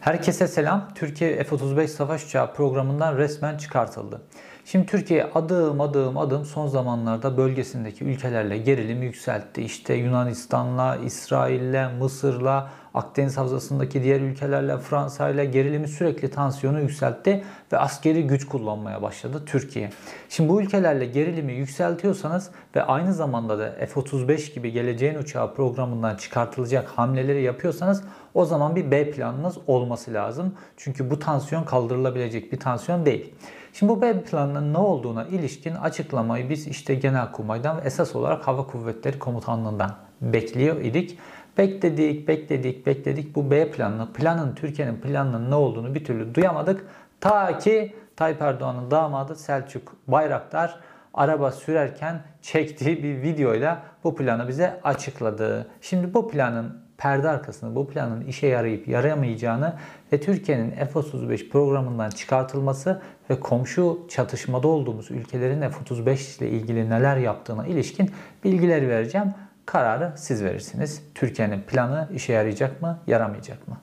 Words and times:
Herkese 0.00 0.48
selam. 0.48 0.88
Türkiye 0.94 1.44
F-35 1.44 1.88
savaş 1.88 2.24
uçağı 2.24 2.54
programından 2.54 3.16
resmen 3.16 3.56
çıkartıldı. 3.58 4.22
Şimdi 4.64 4.86
Türkiye 4.86 5.24
adım 5.24 5.80
adım 5.80 6.18
adım 6.18 6.44
son 6.44 6.66
zamanlarda 6.66 7.36
bölgesindeki 7.36 8.04
ülkelerle 8.04 8.58
gerilim 8.58 9.02
yükseltti. 9.02 9.62
İşte 9.62 9.94
Yunanistan'la, 9.94 10.96
İsrail'le, 10.96 11.98
Mısır'la, 11.98 12.70
Akdeniz 12.94 13.36
Havzası'ndaki 13.36 14.02
diğer 14.02 14.20
ülkelerle, 14.20 14.78
Fransa'yla 14.78 15.44
gerilimi 15.44 15.88
sürekli 15.88 16.30
tansiyonu 16.30 16.80
yükseltti 16.80 17.44
ve 17.72 17.78
askeri 17.78 18.26
güç 18.26 18.46
kullanmaya 18.46 19.02
başladı 19.02 19.42
Türkiye. 19.46 19.90
Şimdi 20.28 20.48
bu 20.48 20.62
ülkelerle 20.62 21.06
gerilimi 21.06 21.52
yükseltiyorsanız 21.52 22.50
ve 22.76 22.82
aynı 22.82 23.14
zamanda 23.14 23.58
da 23.58 23.72
F-35 23.72 24.54
gibi 24.54 24.72
geleceğin 24.72 25.14
uçağı 25.14 25.54
programından 25.54 26.16
çıkartılacak 26.16 26.88
hamleleri 26.88 27.42
yapıyorsanız 27.42 28.04
o 28.34 28.44
zaman 28.44 28.76
bir 28.76 28.90
B 28.90 29.10
planınız 29.10 29.58
olması 29.66 30.14
lazım. 30.14 30.54
Çünkü 30.76 31.10
bu 31.10 31.18
tansiyon 31.18 31.64
kaldırılabilecek 31.64 32.52
bir 32.52 32.60
tansiyon 32.60 33.06
değil. 33.06 33.34
Şimdi 33.72 33.92
bu 33.92 34.02
B 34.02 34.22
planının 34.22 34.72
ne 34.72 34.78
olduğuna 34.78 35.24
ilişkin 35.24 35.74
açıklamayı 35.74 36.50
biz 36.50 36.66
işte 36.66 36.94
Genelkurmay'dan 36.94 37.76
ve 37.76 37.80
esas 37.84 38.16
olarak 38.16 38.46
Hava 38.46 38.66
Kuvvetleri 38.66 39.18
Komutanlığı'ndan 39.18 39.94
bekliyor 40.20 40.80
idik. 40.80 41.18
Bekledik, 41.58 42.28
bekledik, 42.28 42.86
bekledik. 42.86 43.34
Bu 43.34 43.50
B 43.50 43.70
planını, 43.70 44.12
planın 44.12 44.54
Türkiye'nin 44.54 45.00
planının 45.00 45.50
ne 45.50 45.54
olduğunu 45.54 45.94
bir 45.94 46.04
türlü 46.04 46.34
duyamadık. 46.34 46.86
Ta 47.20 47.58
ki 47.58 47.94
Tayyip 48.16 48.42
Erdoğan'ın 48.42 48.90
damadı 48.90 49.36
Selçuk 49.36 49.96
Bayraktar 50.08 50.80
araba 51.14 51.50
sürerken 51.50 52.22
çektiği 52.42 53.02
bir 53.02 53.22
videoyla 53.22 53.82
bu 54.04 54.16
planı 54.16 54.48
bize 54.48 54.80
açıkladı. 54.84 55.66
Şimdi 55.80 56.14
bu 56.14 56.28
planın 56.28 56.78
perde 57.00 57.28
arkasında 57.28 57.74
bu 57.74 57.88
planın 57.88 58.20
işe 58.20 58.46
yarayıp 58.46 58.88
yarayamayacağını 58.88 59.74
ve 60.12 60.20
Türkiye'nin 60.20 60.70
F-35 60.70 61.48
programından 61.48 62.10
çıkartılması 62.10 63.02
ve 63.30 63.40
komşu 63.40 64.06
çatışmada 64.08 64.68
olduğumuz 64.68 65.10
ülkelerin 65.10 65.60
F-35 65.60 66.38
ile 66.38 66.50
ilgili 66.50 66.90
neler 66.90 67.16
yaptığına 67.16 67.66
ilişkin 67.66 68.10
bilgileri 68.44 68.88
vereceğim. 68.88 69.34
Kararı 69.66 70.12
siz 70.16 70.44
verirsiniz. 70.44 71.02
Türkiye'nin 71.14 71.62
planı 71.62 72.08
işe 72.14 72.32
yarayacak 72.32 72.82
mı, 72.82 72.98
yaramayacak 73.06 73.68
mı? 73.68 73.76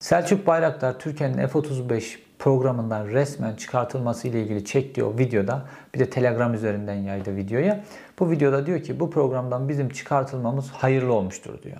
Selçuk 0.00 0.46
Bayraktar 0.46 0.98
Türkiye'nin 0.98 1.46
F-35 1.46 2.25
programından 2.46 3.06
resmen 3.06 3.54
çıkartılması 3.54 4.28
ile 4.28 4.42
ilgili 4.42 4.64
çektiği 4.64 5.04
o 5.04 5.18
videoda 5.18 5.62
bir 5.94 5.98
de 5.98 6.10
Telegram 6.10 6.54
üzerinden 6.54 6.94
yaydı 6.94 7.36
videoyu. 7.36 7.74
Bu 8.18 8.30
videoda 8.30 8.66
diyor 8.66 8.82
ki 8.82 9.00
bu 9.00 9.10
programdan 9.10 9.68
bizim 9.68 9.88
çıkartılmamız 9.88 10.70
hayırlı 10.70 11.12
olmuştur 11.12 11.62
diyor. 11.62 11.76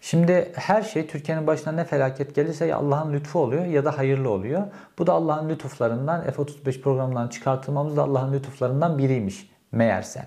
Şimdi 0.00 0.52
her 0.54 0.82
şey 0.82 1.06
Türkiye'nin 1.06 1.46
başına 1.46 1.72
ne 1.72 1.84
felaket 1.84 2.34
gelirse 2.34 2.66
ya 2.66 2.76
Allah'ın 2.76 3.12
lütfu 3.12 3.38
oluyor 3.38 3.64
ya 3.64 3.84
da 3.84 3.98
hayırlı 3.98 4.30
oluyor. 4.30 4.62
Bu 4.98 5.06
da 5.06 5.12
Allah'ın 5.12 5.48
lütuflarından 5.48 6.22
F-35 6.30 6.80
programından 6.80 7.28
çıkartılmamız 7.28 7.96
da 7.96 8.02
Allah'ın 8.02 8.32
lütuflarından 8.32 8.98
biriymiş 8.98 9.50
meğerse. 9.72 10.26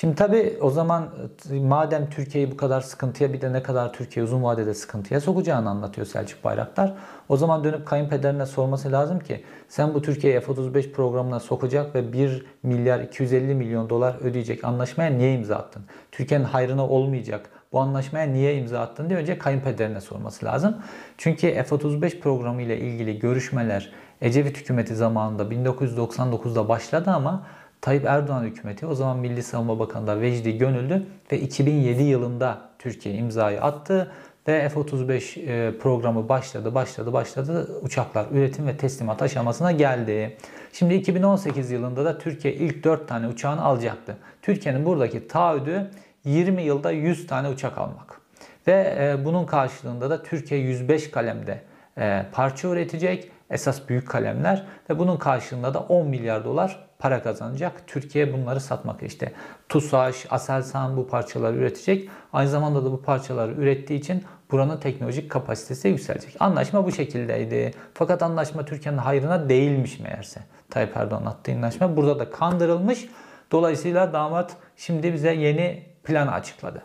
Şimdi 0.00 0.14
tabii 0.14 0.58
o 0.60 0.70
zaman 0.70 1.08
madem 1.52 2.10
Türkiye'yi 2.10 2.50
bu 2.50 2.56
kadar 2.56 2.80
sıkıntıya 2.80 3.32
bir 3.32 3.40
de 3.40 3.52
ne 3.52 3.62
kadar 3.62 3.92
Türkiye 3.92 4.24
uzun 4.24 4.42
vadede 4.42 4.74
sıkıntıya 4.74 5.20
sokacağını 5.20 5.70
anlatıyor 5.70 6.06
Selçuk 6.06 6.44
Bayraktar. 6.44 6.94
O 7.28 7.36
zaman 7.36 7.64
dönüp 7.64 7.86
kayınpederine 7.86 8.46
sorması 8.46 8.92
lazım 8.92 9.18
ki 9.18 9.44
sen 9.68 9.94
bu 9.94 10.02
Türkiye'yi 10.02 10.40
F-35 10.40 10.92
programına 10.92 11.40
sokacak 11.40 11.94
ve 11.94 12.12
1 12.12 12.46
milyar 12.62 13.00
250 13.00 13.54
milyon 13.54 13.90
dolar 13.90 14.16
ödeyecek 14.20 14.64
anlaşmaya 14.64 15.10
niye 15.10 15.34
imza 15.34 15.56
attın? 15.56 15.82
Türkiye'nin 16.12 16.44
hayrına 16.44 16.88
olmayacak 16.88 17.50
bu 17.72 17.80
anlaşmaya 17.80 18.26
niye 18.26 18.56
imza 18.56 18.80
attın 18.80 19.08
diye 19.08 19.18
önce 19.18 19.38
kayınpederine 19.38 20.00
sorması 20.00 20.46
lazım. 20.46 20.76
Çünkü 21.18 21.54
F-35 21.54 22.20
programı 22.20 22.62
ile 22.62 22.78
ilgili 22.78 23.18
görüşmeler 23.18 23.92
Ecevit 24.20 24.56
hükümeti 24.56 24.94
zamanında 24.94 25.42
1999'da 25.42 26.68
başladı 26.68 27.10
ama 27.10 27.46
Tayyip 27.80 28.04
Erdoğan 28.04 28.44
hükümeti 28.44 28.86
o 28.86 28.94
zaman 28.94 29.18
Milli 29.18 29.42
Savunma 29.42 29.78
Bakanı 29.78 30.06
da 30.06 30.20
Vecdi 30.20 30.58
Gönüllü 30.58 31.02
ve 31.32 31.40
2007 31.40 32.02
yılında 32.02 32.58
Türkiye 32.78 33.14
imzayı 33.14 33.62
attı 33.62 34.12
ve 34.48 34.68
F-35 34.68 35.40
e, 35.40 35.78
programı 35.78 36.28
başladı, 36.28 36.74
başladı, 36.74 37.12
başladı. 37.12 37.80
Uçaklar 37.82 38.26
üretim 38.32 38.66
ve 38.66 38.76
teslimat 38.76 39.22
aşamasına 39.22 39.72
geldi. 39.72 40.36
Şimdi 40.72 40.94
2018 40.94 41.70
yılında 41.70 42.04
da 42.04 42.18
Türkiye 42.18 42.54
ilk 42.54 42.84
4 42.84 43.08
tane 43.08 43.28
uçağını 43.28 43.62
alacaktı. 43.62 44.16
Türkiye'nin 44.42 44.84
buradaki 44.84 45.28
taahhüdü 45.28 45.90
20 46.24 46.62
yılda 46.62 46.90
100 46.90 47.26
tane 47.26 47.48
uçak 47.48 47.78
almak. 47.78 48.20
Ve 48.66 48.96
e, 48.98 49.24
bunun 49.24 49.46
karşılığında 49.46 50.10
da 50.10 50.22
Türkiye 50.22 50.60
105 50.60 51.10
kalemde 51.10 51.62
e, 51.98 52.26
parça 52.32 52.68
üretecek. 52.68 53.30
Esas 53.50 53.88
büyük 53.88 54.08
kalemler 54.08 54.64
ve 54.90 54.98
bunun 54.98 55.16
karşılığında 55.16 55.74
da 55.74 55.80
10 55.80 56.06
milyar 56.06 56.44
dolar 56.44 56.86
para 56.98 57.22
kazanacak. 57.22 57.72
Türkiye 57.86 58.32
bunları 58.32 58.60
satmak 58.60 59.02
işte 59.02 59.32
TUSAŞ, 59.68 60.26
Aselsan 60.30 60.96
bu 60.96 61.08
parçaları 61.08 61.56
üretecek. 61.56 62.08
Aynı 62.32 62.50
zamanda 62.50 62.84
da 62.84 62.92
bu 62.92 63.02
parçaları 63.02 63.52
ürettiği 63.52 64.00
için 64.00 64.24
buranın 64.50 64.80
teknolojik 64.80 65.30
kapasitesi 65.30 65.88
yükselecek. 65.88 66.36
Anlaşma 66.40 66.86
bu 66.86 66.92
şekildeydi. 66.92 67.74
Fakat 67.94 68.22
anlaşma 68.22 68.64
Türkiye'nin 68.64 68.98
hayrına 68.98 69.48
değilmiş 69.48 70.00
meğerse. 70.00 70.40
Tayyip 70.70 70.96
Erdoğan 70.96 71.26
attığı 71.26 71.52
anlaşma 71.52 71.96
burada 71.96 72.18
da 72.18 72.30
kandırılmış. 72.30 73.08
Dolayısıyla 73.52 74.12
damat 74.12 74.56
şimdi 74.76 75.12
bize 75.12 75.34
yeni 75.34 75.82
planı 76.04 76.32
açıkladı. 76.32 76.82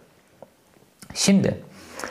Şimdi 1.14 1.64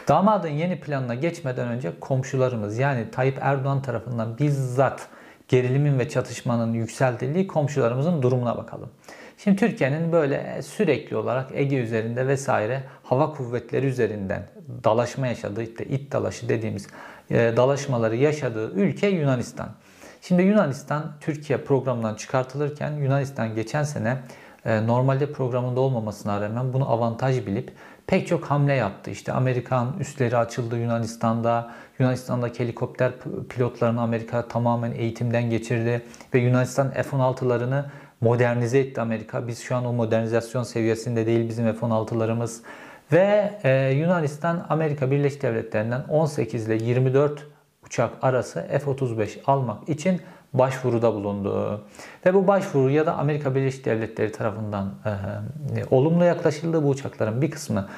damadın 0.08 0.48
yeni 0.48 0.80
planına 0.80 1.14
geçmeden 1.14 1.68
önce 1.68 1.92
komşularımız 2.00 2.78
yani 2.78 3.10
Tayyip 3.10 3.38
Erdoğan 3.40 3.82
tarafından 3.82 4.38
bizzat 4.38 5.08
gerilimin 5.48 5.98
ve 5.98 6.08
çatışmanın 6.08 6.72
yükseltildiği 6.72 7.46
komşularımızın 7.46 8.22
durumuna 8.22 8.56
bakalım. 8.56 8.90
Şimdi 9.38 9.56
Türkiye'nin 9.56 10.12
böyle 10.12 10.62
sürekli 10.62 11.16
olarak 11.16 11.50
Ege 11.54 11.76
üzerinde 11.76 12.26
vesaire 12.26 12.82
hava 13.02 13.32
kuvvetleri 13.32 13.86
üzerinden 13.86 14.42
dalaşma 14.84 15.26
yaşadığı, 15.26 15.62
işte 15.62 15.84
it 15.84 16.12
dalaşı 16.12 16.48
dediğimiz 16.48 16.86
e, 17.30 17.52
dalaşmaları 17.56 18.16
yaşadığı 18.16 18.70
ülke 18.70 19.06
Yunanistan. 19.06 19.68
Şimdi 20.20 20.42
Yunanistan 20.42 21.12
Türkiye 21.20 21.58
programından 21.58 22.14
çıkartılırken 22.14 22.92
Yunanistan 22.92 23.54
geçen 23.54 23.82
sene 23.82 24.18
e, 24.64 24.86
normalde 24.86 25.32
programında 25.32 25.80
olmamasına 25.80 26.40
rağmen 26.40 26.72
bunu 26.72 26.92
avantaj 26.92 27.46
bilip 27.46 27.72
pek 28.06 28.26
çok 28.26 28.44
hamle 28.44 28.75
yaptı. 28.75 29.10
İşte 29.10 29.32
Amerikan 29.32 29.97
üsleri 30.00 30.37
açıldı 30.37 30.78
Yunanistan'da. 30.78 31.70
Yunanistan'daki 31.98 32.65
helikopter 32.65 33.12
pilotlarını 33.48 34.00
Amerika 34.00 34.48
tamamen 34.48 34.92
eğitimden 34.92 35.50
geçirdi 35.50 36.03
ve 36.34 36.38
Yunanistan 36.38 36.91
F-16'larını 36.91 37.84
modernize 38.20 38.78
etti 38.78 39.00
Amerika. 39.00 39.48
Biz 39.48 39.60
şu 39.60 39.76
an 39.76 39.87
o 39.87 39.93
modernizasyon 39.93 40.62
seviyesinde 40.62 41.26
değil 41.26 41.48
bizim 41.48 41.72
F-16'larımız. 41.72 42.60
Ve 43.12 43.53
e, 43.64 43.91
Yunanistan 43.91 44.66
Amerika 44.69 45.10
Birleşik 45.10 45.43
Devletleri'nden 45.43 46.04
18 46.09 46.69
ile 46.69 46.84
24 46.84 47.47
uçak 47.87 48.10
arası 48.22 48.66
F-35 48.70 49.38
almak 49.47 49.88
için 49.88 50.20
başvuruda 50.54 51.15
bulundu. 51.15 51.84
Ve 52.26 52.34
bu 52.34 52.47
başvuru 52.47 52.91
ya 52.91 53.06
da 53.06 53.16
Amerika 53.16 53.54
Birleşik 53.54 53.84
Devletleri 53.84 54.32
tarafından 54.32 54.94
e, 55.76 55.84
olumlu 55.91 56.25
yaklaşıldı. 56.25 56.82
Bu 56.82 56.88
uçakların 56.88 57.42
bir 57.42 57.50
kısmı 57.50 57.88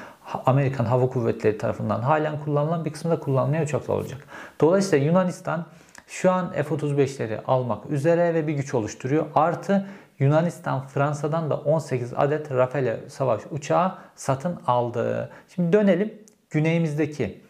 Amerikan 0.45 0.85
Hava 0.85 1.09
Kuvvetleri 1.09 1.57
tarafından 1.57 2.01
halen 2.01 2.39
kullanılan 2.39 2.85
bir 2.85 2.93
kısmı 2.93 3.11
da 3.11 3.19
kullanılmayan 3.19 3.63
uçaklar 3.63 3.95
olacak. 3.95 4.23
Dolayısıyla 4.61 5.05
Yunanistan 5.05 5.65
şu 6.07 6.31
an 6.31 6.51
F-35'leri 6.51 7.39
almak 7.47 7.89
üzere 7.89 8.33
ve 8.33 8.47
bir 8.47 8.53
güç 8.53 8.73
oluşturuyor. 8.73 9.25
Artı 9.35 9.87
Yunanistan 10.19 10.87
Fransa'dan 10.87 11.49
da 11.49 11.57
18 11.57 12.13
adet 12.13 12.51
Rafale 12.51 12.99
savaş 13.09 13.41
uçağı 13.51 13.95
satın 14.15 14.59
aldı. 14.67 15.29
Şimdi 15.55 15.73
dönelim 15.73 16.13
güneyimizdeki 16.49 17.41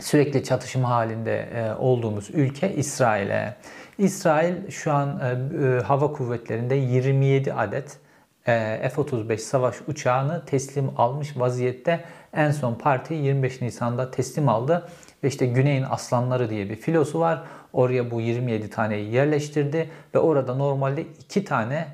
sürekli 0.00 0.44
çatışma 0.44 0.90
halinde 0.90 1.40
e, 1.40 1.74
olduğumuz 1.74 2.30
ülke 2.30 2.74
İsrail'e. 2.74 3.56
İsrail 3.98 4.70
şu 4.70 4.92
an 4.92 5.20
e, 5.20 5.66
e, 5.66 5.80
hava 5.80 6.12
kuvvetlerinde 6.12 6.74
27 6.74 7.52
adet 7.52 7.98
F-35 8.44 9.38
savaş 9.38 9.76
uçağını 9.86 10.44
teslim 10.46 10.90
almış 10.96 11.36
vaziyette. 11.36 12.04
En 12.32 12.50
son 12.50 12.74
parti 12.74 13.14
25 13.14 13.60
Nisan'da 13.60 14.10
teslim 14.10 14.48
aldı. 14.48 14.88
Ve 15.24 15.28
işte 15.28 15.46
Güney'in 15.46 15.84
Aslanları 15.90 16.50
diye 16.50 16.70
bir 16.70 16.76
filosu 16.76 17.20
var. 17.20 17.42
Oraya 17.72 18.10
bu 18.10 18.20
27 18.20 18.70
taneyi 18.70 19.12
yerleştirdi. 19.12 19.90
Ve 20.14 20.18
orada 20.18 20.54
normalde 20.54 21.02
2 21.02 21.44
tane 21.44 21.88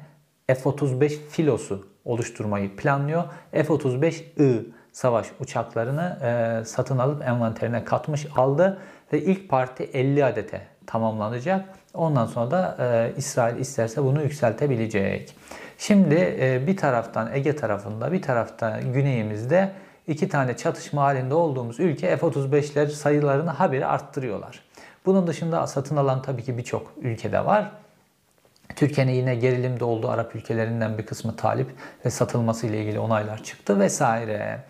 F-35 0.47 1.09
filosu 1.09 1.87
oluşturmayı 2.05 2.77
planlıyor. 2.77 3.25
F-35I 3.53 4.65
savaş 4.97 5.27
uçaklarını 5.41 6.19
e, 6.23 6.65
satın 6.65 6.99
alıp 6.99 7.23
envanterine 7.29 7.85
katmış 7.85 8.27
aldı 8.37 8.79
ve 9.13 9.23
ilk 9.23 9.49
parti 9.49 9.85
50 9.85 10.25
adete 10.25 10.63
tamamlanacak. 10.87 11.65
Ondan 11.95 12.27
sonra 12.27 12.51
da 12.51 12.77
e, 12.81 13.13
İsrail 13.17 13.57
isterse 13.57 14.05
bunu 14.05 14.23
yükseltebilecek. 14.23 15.37
Şimdi 15.79 16.37
e, 16.41 16.67
bir 16.67 16.77
taraftan 16.77 17.35
Ege 17.35 17.57
tarafında 17.57 18.13
bir 18.13 18.23
taraftan 18.23 18.93
güneyimizde 18.93 19.73
iki 20.07 20.29
tane 20.29 20.57
çatışma 20.57 21.03
halinde 21.03 21.35
olduğumuz 21.35 21.81
ülke 21.81 22.17
F-35'ler 22.17 22.89
sayılarını 22.89 23.51
haberi 23.51 23.87
arttırıyorlar. 23.87 24.63
Bunun 25.07 25.27
dışında 25.27 25.67
satın 25.67 25.97
alan 25.97 26.23
tabii 26.23 26.43
ki 26.43 26.59
birçok 26.59 26.93
ülkede 26.97 27.45
var. 27.45 27.71
Türkiye'nin 28.77 29.13
yine 29.13 29.35
gerilimde 29.35 29.85
olduğu 29.85 30.09
Arap 30.09 30.37
ülkelerinden 30.37 30.99
bir 30.99 31.07
kısmı 31.07 31.37
talip 31.37 31.69
ve 32.05 32.11
satılması 32.11 32.67
ile 32.67 32.83
ilgili 32.83 32.99
onaylar 32.99 33.43
çıktı 33.43 33.81
vesaire. 33.81 34.61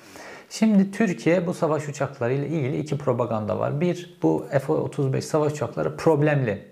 Şimdi 0.50 0.90
Türkiye 0.90 1.46
bu 1.46 1.54
savaş 1.54 1.88
uçakları 1.88 2.32
ile 2.32 2.48
ilgili 2.48 2.78
iki 2.78 2.98
propaganda 2.98 3.58
var. 3.58 3.80
Bir, 3.80 4.18
bu 4.22 4.46
F-35 4.50 5.20
savaş 5.20 5.52
uçakları 5.52 5.96
problemli. 5.96 6.64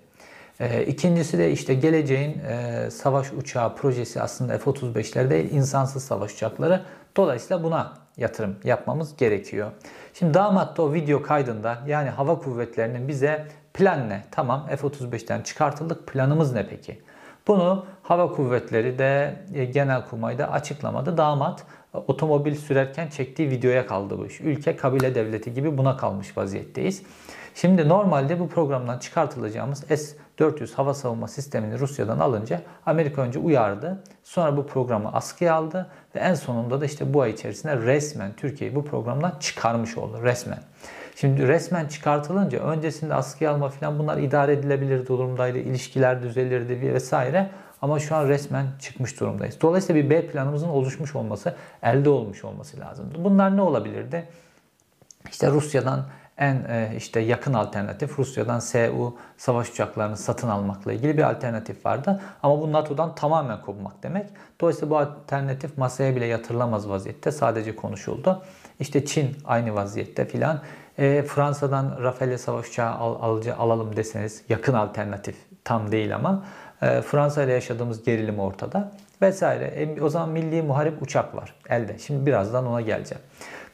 E, 0.61 0.85
ikincisi 0.87 1.39
de 1.39 1.53
işte 1.53 1.75
geleceğin 1.75 2.39
e, 2.39 2.89
savaş 2.91 3.33
uçağı 3.33 3.77
projesi 3.77 4.23
aslında 4.23 4.59
F-35'ler 4.59 5.31
değil 5.31 5.53
insansız 5.53 6.05
savaş 6.05 6.35
uçakları. 6.35 6.83
Dolayısıyla 7.17 7.63
buna 7.63 7.93
yatırım 8.17 8.57
yapmamız 8.65 9.17
gerekiyor. 9.17 9.71
Şimdi 10.15 10.35
damat 10.35 10.77
da 10.77 10.83
o 10.83 10.93
video 10.93 11.23
kaydında 11.23 11.79
yani 11.87 12.11
hava 12.11 12.39
kuvvetlerinin 12.39 13.09
bize 13.09 13.47
plan 13.75 14.09
ne? 14.09 14.25
Tamam 14.31 14.67
F-35'ten 14.67 15.43
çıkartıldık 15.43 16.07
planımız 16.07 16.53
ne 16.53 16.67
peki? 16.69 17.03
Bunu 17.47 17.87
Hava 18.03 18.33
Kuvvetleri 18.33 18.99
de 18.99 19.45
e, 19.55 19.65
genel 19.65 20.05
kurmayda 20.05 20.51
açıklamadı. 20.51 21.17
Damat 21.17 21.65
e, 21.95 21.99
otomobil 21.99 22.55
sürerken 22.55 23.09
çektiği 23.09 23.51
videoya 23.51 23.87
kaldı 23.87 24.19
bu 24.19 24.27
iş. 24.27 24.41
Ülke 24.41 24.77
kabile 24.77 25.15
devleti 25.15 25.55
gibi 25.55 25.79
buna 25.79 25.97
kalmış 25.97 26.37
vaziyetteyiz. 26.37 27.03
Şimdi 27.55 27.89
normalde 27.89 28.41
bu 28.41 28.49
programdan 28.49 28.99
çıkartılacağımız 28.99 29.85
S-400 29.89 30.75
hava 30.75 30.95
savunma 30.95 31.29
sistemini 31.29 31.79
Rusya'dan 31.79 32.19
alınca 32.19 32.61
Amerika 32.87 33.23
önce 33.23 33.39
uyardı. 33.39 34.03
Sonra 34.23 34.57
bu 34.57 34.67
programı 34.67 35.13
askıya 35.13 35.55
aldı 35.55 35.91
ve 36.15 36.21
en 36.21 36.35
sonunda 36.35 36.81
da 36.81 36.85
işte 36.85 37.15
bu 37.15 37.23
ay 37.23 37.31
içerisinde 37.31 37.77
resmen 37.77 38.33
Türkiye'yi 38.33 38.77
bu 38.77 38.85
programdan 38.85 39.33
çıkarmış 39.41 39.99
oldu 39.99 40.23
resmen. 40.23 40.59
Şimdi 41.17 41.49
resmen 41.49 41.87
çıkartılınca 41.87 42.59
öncesinde 42.59 43.15
askıya 43.15 43.51
alma 43.51 43.69
falan 43.69 43.99
bunlar 43.99 44.19
idare 44.19 44.53
edilebilir 44.53 45.07
durumdaydı. 45.07 45.59
ilişkiler 45.59 46.23
düzelirdi 46.23 46.95
vesaire. 46.95 47.51
Ama 47.83 47.99
şu 47.99 48.17
an 48.17 48.29
resmen 48.29 48.67
çıkmış 48.81 49.21
durumdayız. 49.21 49.61
Dolayısıyla 49.61 50.05
bir 50.05 50.11
B 50.11 50.27
planımızın 50.27 50.69
oluşmuş 50.69 51.15
olması, 51.15 51.55
elde 51.83 52.11
olmuş 52.11 52.45
olması 52.45 52.81
lazımdı. 52.81 53.25
Bunlar 53.25 53.57
ne 53.57 53.63
olabilirdi? 53.63 54.29
İşte 55.31 55.51
Rusya'dan 55.51 56.05
en 56.39 56.55
e, 56.55 56.93
işte 56.97 57.21
yakın 57.21 57.53
alternatif 57.53 58.19
Rusya'dan 58.19 58.59
Su 58.59 59.17
savaş 59.37 59.71
uçaklarını 59.71 60.17
satın 60.17 60.49
almakla 60.49 60.93
ilgili 60.93 61.17
bir 61.17 61.31
alternatif 61.31 61.87
vardı. 61.87 62.21
Ama 62.43 62.61
bu 62.61 62.73
NATO'dan 62.73 63.15
tamamen 63.15 63.61
kopmak 63.61 64.03
demek. 64.03 64.27
Dolayısıyla 64.61 64.91
bu 64.91 64.99
alternatif 64.99 65.79
masaya 65.79 66.17
bile 66.17 66.27
yatırılamaz 66.27 66.89
vaziyette 66.89 67.33
sadece 67.33 67.77
konuşuldu. 67.77 68.43
İşte 68.81 69.05
Çin 69.05 69.37
aynı 69.45 69.75
vaziyette 69.75 70.25
filan. 70.25 70.61
E, 70.99 71.23
Fransa'dan 71.23 72.03
Rafale 72.03 72.39
savaş 72.39 72.69
uçağı 72.69 72.95
al, 72.95 73.23
alıcı, 73.23 73.57
alalım 73.57 73.97
deseniz 73.97 74.43
yakın 74.49 74.75
alternatif 74.75 75.37
tam 75.65 75.93
değil 75.93 76.15
ama 76.15 76.45
e, 76.83 77.03
Fransa 77.03 77.43
ile 77.43 77.53
yaşadığımız 77.53 78.05
gerilim 78.05 78.39
ortada 78.39 78.93
vesaire. 79.23 79.65
E, 79.65 80.03
o 80.03 80.09
zaman 80.09 80.29
milli 80.29 80.63
muharip 80.63 81.03
uçak 81.03 81.35
var 81.35 81.55
elde. 81.69 81.99
Şimdi 81.99 82.27
birazdan 82.27 82.67
ona 82.67 82.81
geleceğim. 82.81 83.23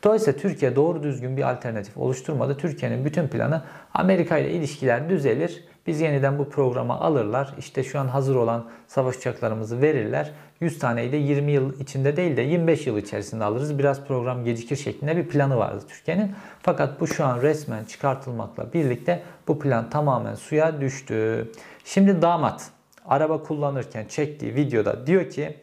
Dolayısıyla 0.03 0.41
Türkiye 0.41 0.77
doğru 0.77 1.03
düzgün 1.03 1.37
bir 1.37 1.51
alternatif 1.51 1.97
oluşturmadı. 1.97 2.57
Türkiye'nin 2.57 3.05
bütün 3.05 3.29
planı 3.29 3.63
Amerika 3.95 4.39
ile 4.39 4.51
ilişkiler 4.51 5.09
düzelir. 5.09 5.65
Biz 5.87 6.01
yeniden 6.01 6.39
bu 6.39 6.51
programa 6.51 7.01
alırlar. 7.01 7.55
İşte 7.59 7.85
şu 7.85 8.01
an 8.01 8.09
hazır 8.09 8.37
olan 8.37 8.69
savaş 8.87 9.17
uçaklarımızı 9.17 9.83
verirler. 9.83 10.31
100 10.61 10.79
taneyi 10.79 11.13
de 11.13 11.17
20 11.17 11.53
yıl 11.53 11.81
içinde 11.81 12.17
değil 12.17 12.37
de 12.37 12.43
25 12.43 12.87
yıl 12.87 12.99
içerisinde 12.99 13.45
alırız. 13.45 13.79
Biraz 13.79 14.05
program 14.05 14.45
gecikir 14.45 14.77
şeklinde 14.77 15.17
bir 15.17 15.29
planı 15.29 15.57
vardı 15.57 15.85
Türkiye'nin. 15.89 16.33
Fakat 16.63 17.01
bu 17.01 17.07
şu 17.07 17.25
an 17.25 17.43
resmen 17.43 17.85
çıkartılmakla 17.85 18.73
birlikte 18.73 19.23
bu 19.49 19.59
plan 19.59 19.91
tamamen 19.91 20.35
suya 20.35 20.81
düştü. 20.81 21.51
Şimdi 21.85 22.23
damat 22.23 22.71
araba 23.07 23.43
kullanırken 23.43 24.05
çektiği 24.05 24.55
videoda 24.55 25.07
diyor 25.07 25.31
ki 25.31 25.57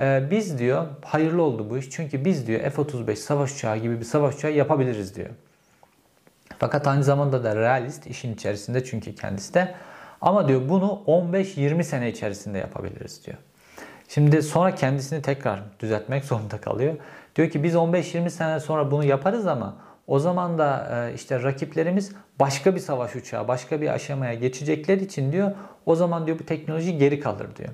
ee, 0.00 0.22
biz 0.30 0.58
diyor 0.58 0.86
hayırlı 1.04 1.42
oldu 1.42 1.70
bu 1.70 1.78
iş 1.78 1.90
çünkü 1.90 2.24
biz 2.24 2.46
diyor 2.46 2.60
F-35 2.60 3.16
savaş 3.16 3.54
uçağı 3.54 3.76
gibi 3.76 4.00
bir 4.00 4.04
savaş 4.04 4.34
uçağı 4.34 4.52
yapabiliriz 4.52 5.16
diyor. 5.16 5.28
Fakat 6.58 6.86
aynı 6.86 7.04
zamanda 7.04 7.44
da 7.44 7.56
realist 7.56 8.06
işin 8.06 8.34
içerisinde 8.34 8.84
çünkü 8.84 9.14
kendisi 9.14 9.54
de 9.54 9.74
ama 10.20 10.48
diyor 10.48 10.68
bunu 10.68 11.02
15-20 11.06 11.82
sene 11.82 12.10
içerisinde 12.10 12.58
yapabiliriz 12.58 13.26
diyor. 13.26 13.36
Şimdi 14.08 14.42
sonra 14.42 14.74
kendisini 14.74 15.22
tekrar 15.22 15.60
düzeltmek 15.80 16.24
zorunda 16.30 16.60
kalıyor. 16.60 16.94
Diyor 17.36 17.50
ki 17.50 17.62
biz 17.62 17.74
15-20 17.74 18.30
sene 18.30 18.60
sonra 18.60 18.90
bunu 18.90 19.04
yaparız 19.04 19.46
ama 19.46 19.76
o 20.06 20.18
zaman 20.18 20.58
da 20.58 20.90
e, 21.10 21.14
işte 21.14 21.42
rakiplerimiz 21.42 22.12
başka 22.40 22.74
bir 22.74 22.80
savaş 22.80 23.16
uçağı, 23.16 23.48
başka 23.48 23.80
bir 23.80 23.88
aşamaya 23.88 24.34
geçecekler 24.34 24.98
için 24.98 25.32
diyor 25.32 25.52
o 25.86 25.94
zaman 25.94 26.26
diyor 26.26 26.38
bu 26.38 26.46
teknoloji 26.46 26.98
geri 26.98 27.20
kalır 27.20 27.56
diyor. 27.56 27.68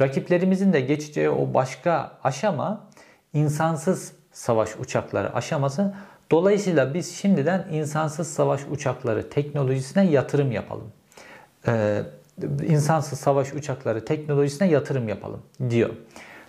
Rakiplerimizin 0.00 0.72
de 0.72 0.80
geçeceği 0.80 1.30
o 1.30 1.54
başka 1.54 2.18
aşama 2.24 2.88
insansız 3.34 4.12
savaş 4.32 4.70
uçakları 4.80 5.34
aşaması. 5.34 5.94
Dolayısıyla 6.30 6.94
biz 6.94 7.14
şimdiden 7.14 7.66
insansız 7.72 8.34
savaş 8.34 8.60
uçakları 8.70 9.30
teknolojisine 9.30 10.06
yatırım 10.06 10.52
yapalım. 10.52 10.92
Ee, 11.66 12.02
insansız 12.68 13.20
savaş 13.20 13.54
uçakları 13.54 14.04
teknolojisine 14.04 14.68
yatırım 14.68 15.08
yapalım 15.08 15.42
diyor. 15.70 15.90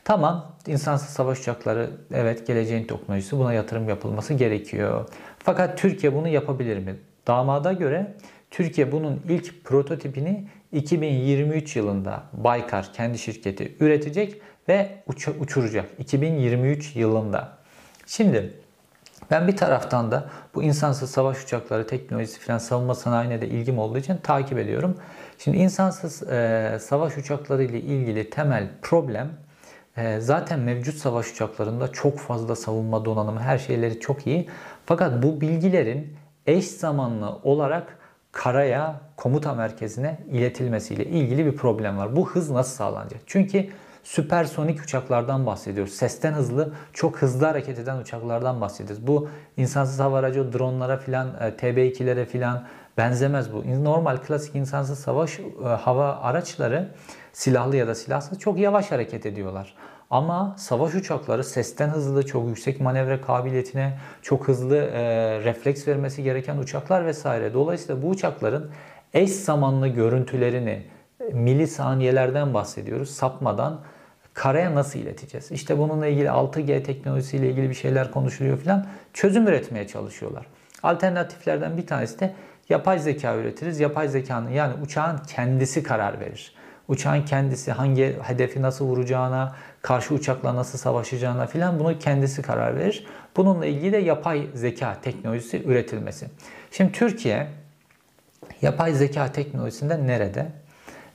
Tamam, 0.03 0.55
insansız 0.67 1.09
savaş 1.09 1.39
uçakları 1.39 1.89
evet 2.13 2.47
geleceğin 2.47 2.83
teknolojisi 2.83 3.37
buna 3.37 3.53
yatırım 3.53 3.89
yapılması 3.89 4.33
gerekiyor. 4.33 5.09
Fakat 5.39 5.77
Türkiye 5.77 6.13
bunu 6.13 6.27
yapabilir 6.27 6.77
mi? 6.77 6.95
Damada 7.27 7.73
göre 7.73 8.15
Türkiye 8.51 8.91
bunun 8.91 9.21
ilk 9.29 9.63
prototipini 9.63 10.47
2023 10.73 11.75
yılında 11.75 12.23
Baykar 12.33 12.93
kendi 12.93 13.17
şirketi 13.17 13.75
üretecek 13.79 14.41
ve 14.69 15.03
uç 15.07 15.27
uçuracak. 15.27 15.89
2023 15.99 16.95
yılında. 16.95 17.57
Şimdi 18.07 18.53
ben 19.31 19.47
bir 19.47 19.57
taraftan 19.57 20.11
da 20.11 20.29
bu 20.55 20.63
insansız 20.63 21.11
savaş 21.11 21.43
uçakları 21.43 21.87
teknolojisi 21.87 22.39
falan 22.39 22.57
savunma 22.57 22.95
sanayine 22.95 23.41
de 23.41 23.47
ilgim 23.47 23.79
olduğu 23.79 23.97
için 23.97 24.17
takip 24.17 24.57
ediyorum. 24.57 24.97
Şimdi 25.37 25.57
insansız 25.57 26.23
e, 26.23 26.77
savaş 26.81 27.17
uçakları 27.17 27.63
ile 27.63 27.79
ilgili 27.79 28.29
temel 28.29 28.67
problem 28.81 29.29
e, 29.97 30.19
zaten 30.19 30.59
mevcut 30.59 30.95
savaş 30.95 31.31
uçaklarında 31.31 31.87
çok 31.87 32.19
fazla 32.19 32.55
savunma 32.55 33.05
donanımı 33.05 33.39
her 33.39 33.57
şeyleri 33.57 33.99
çok 33.99 34.27
iyi. 34.27 34.49
Fakat 34.85 35.23
bu 35.23 35.41
bilgilerin 35.41 36.17
eş 36.47 36.67
zamanlı 36.67 37.29
olarak 37.43 37.97
karaya, 38.33 39.01
komuta 39.17 39.53
merkezine 39.53 40.17
iletilmesiyle 40.31 41.05
ilgili 41.05 41.45
bir 41.45 41.55
problem 41.55 41.97
var. 41.97 42.15
Bu 42.15 42.29
hız 42.29 42.49
nasıl 42.51 42.75
sağlanacak? 42.75 43.21
Çünkü 43.25 43.69
süpersonik 44.03 44.81
uçaklardan 44.81 45.45
bahsediyoruz. 45.45 45.93
Sesten 45.93 46.33
hızlı, 46.33 46.73
çok 46.93 47.17
hızlı 47.17 47.45
hareket 47.45 47.79
eden 47.79 47.97
uçaklardan 47.97 48.61
bahsediyoruz. 48.61 49.07
Bu 49.07 49.29
insansız 49.57 49.99
hava 49.99 50.19
aracı, 50.19 50.53
dronlara 50.53 50.97
filan, 50.97 51.27
e, 51.39 51.49
TB2'lere 51.49 52.25
filan 52.25 52.63
benzemez 52.97 53.53
bu. 53.53 53.83
Normal 53.83 54.17
klasik 54.17 54.55
insansız 54.55 54.99
savaş 54.99 55.39
e, 55.39 55.43
hava 55.63 56.19
araçları 56.21 56.91
silahlı 57.33 57.75
ya 57.75 57.87
da 57.87 57.95
silahsız 57.95 58.39
çok 58.39 58.59
yavaş 58.59 58.91
hareket 58.91 59.25
ediyorlar. 59.25 59.75
Ama 60.13 60.55
savaş 60.57 60.95
uçakları 60.95 61.43
sesten 61.43 61.89
hızlı, 61.89 62.25
çok 62.25 62.47
yüksek 62.47 62.81
manevra 62.81 63.21
kabiliyetine, 63.21 63.97
çok 64.21 64.47
hızlı 64.47 64.77
e, 64.77 65.01
refleks 65.39 65.87
vermesi 65.87 66.23
gereken 66.23 66.57
uçaklar 66.57 67.05
vesaire. 67.05 67.53
Dolayısıyla 67.53 68.01
bu 68.01 68.09
uçakların 68.09 68.71
eş 69.13 69.31
zamanlı 69.31 69.87
görüntülerini 69.87 70.83
e, 71.19 71.33
milisaniyelerden 71.33 72.53
bahsediyoruz. 72.53 73.09
Sapmadan 73.09 73.81
karaya 74.33 74.75
nasıl 74.75 74.99
ileteceğiz? 74.99 75.51
İşte 75.51 75.77
bununla 75.77 76.07
ilgili 76.07 76.27
6G 76.27 76.83
teknolojisiyle 76.83 77.49
ilgili 77.49 77.69
bir 77.69 77.75
şeyler 77.75 78.11
konuşuluyor 78.11 78.57
falan. 78.57 78.85
Çözüm 79.13 79.47
üretmeye 79.47 79.87
çalışıyorlar. 79.87 80.45
Alternatiflerden 80.83 81.77
bir 81.77 81.87
tanesi 81.87 82.19
de 82.19 82.33
yapay 82.69 82.99
zeka 82.99 83.35
üretiriz. 83.35 83.79
Yapay 83.79 84.07
zekanın 84.07 84.49
yani 84.49 84.73
uçağın 84.83 85.17
kendisi 85.27 85.83
karar 85.83 86.19
verir. 86.19 86.55
Uçağın 86.87 87.21
kendisi 87.21 87.71
hangi 87.71 88.17
hedefi 88.23 88.61
nasıl 88.61 88.85
vuracağına, 88.85 89.55
karşı 89.83 90.13
uçakla 90.13 90.55
nasıl 90.55 90.77
savaşacağına 90.77 91.47
filan 91.47 91.79
bunu 91.79 91.99
kendisi 91.99 92.41
karar 92.41 92.77
verir. 92.77 93.07
Bununla 93.37 93.65
ilgili 93.65 93.91
de 93.91 93.97
yapay 93.97 94.47
zeka 94.53 95.01
teknolojisi 95.01 95.63
üretilmesi. 95.63 96.27
Şimdi 96.71 96.91
Türkiye 96.91 97.47
yapay 98.61 98.93
zeka 98.93 99.31
teknolojisinde 99.31 100.07
nerede? 100.07 100.47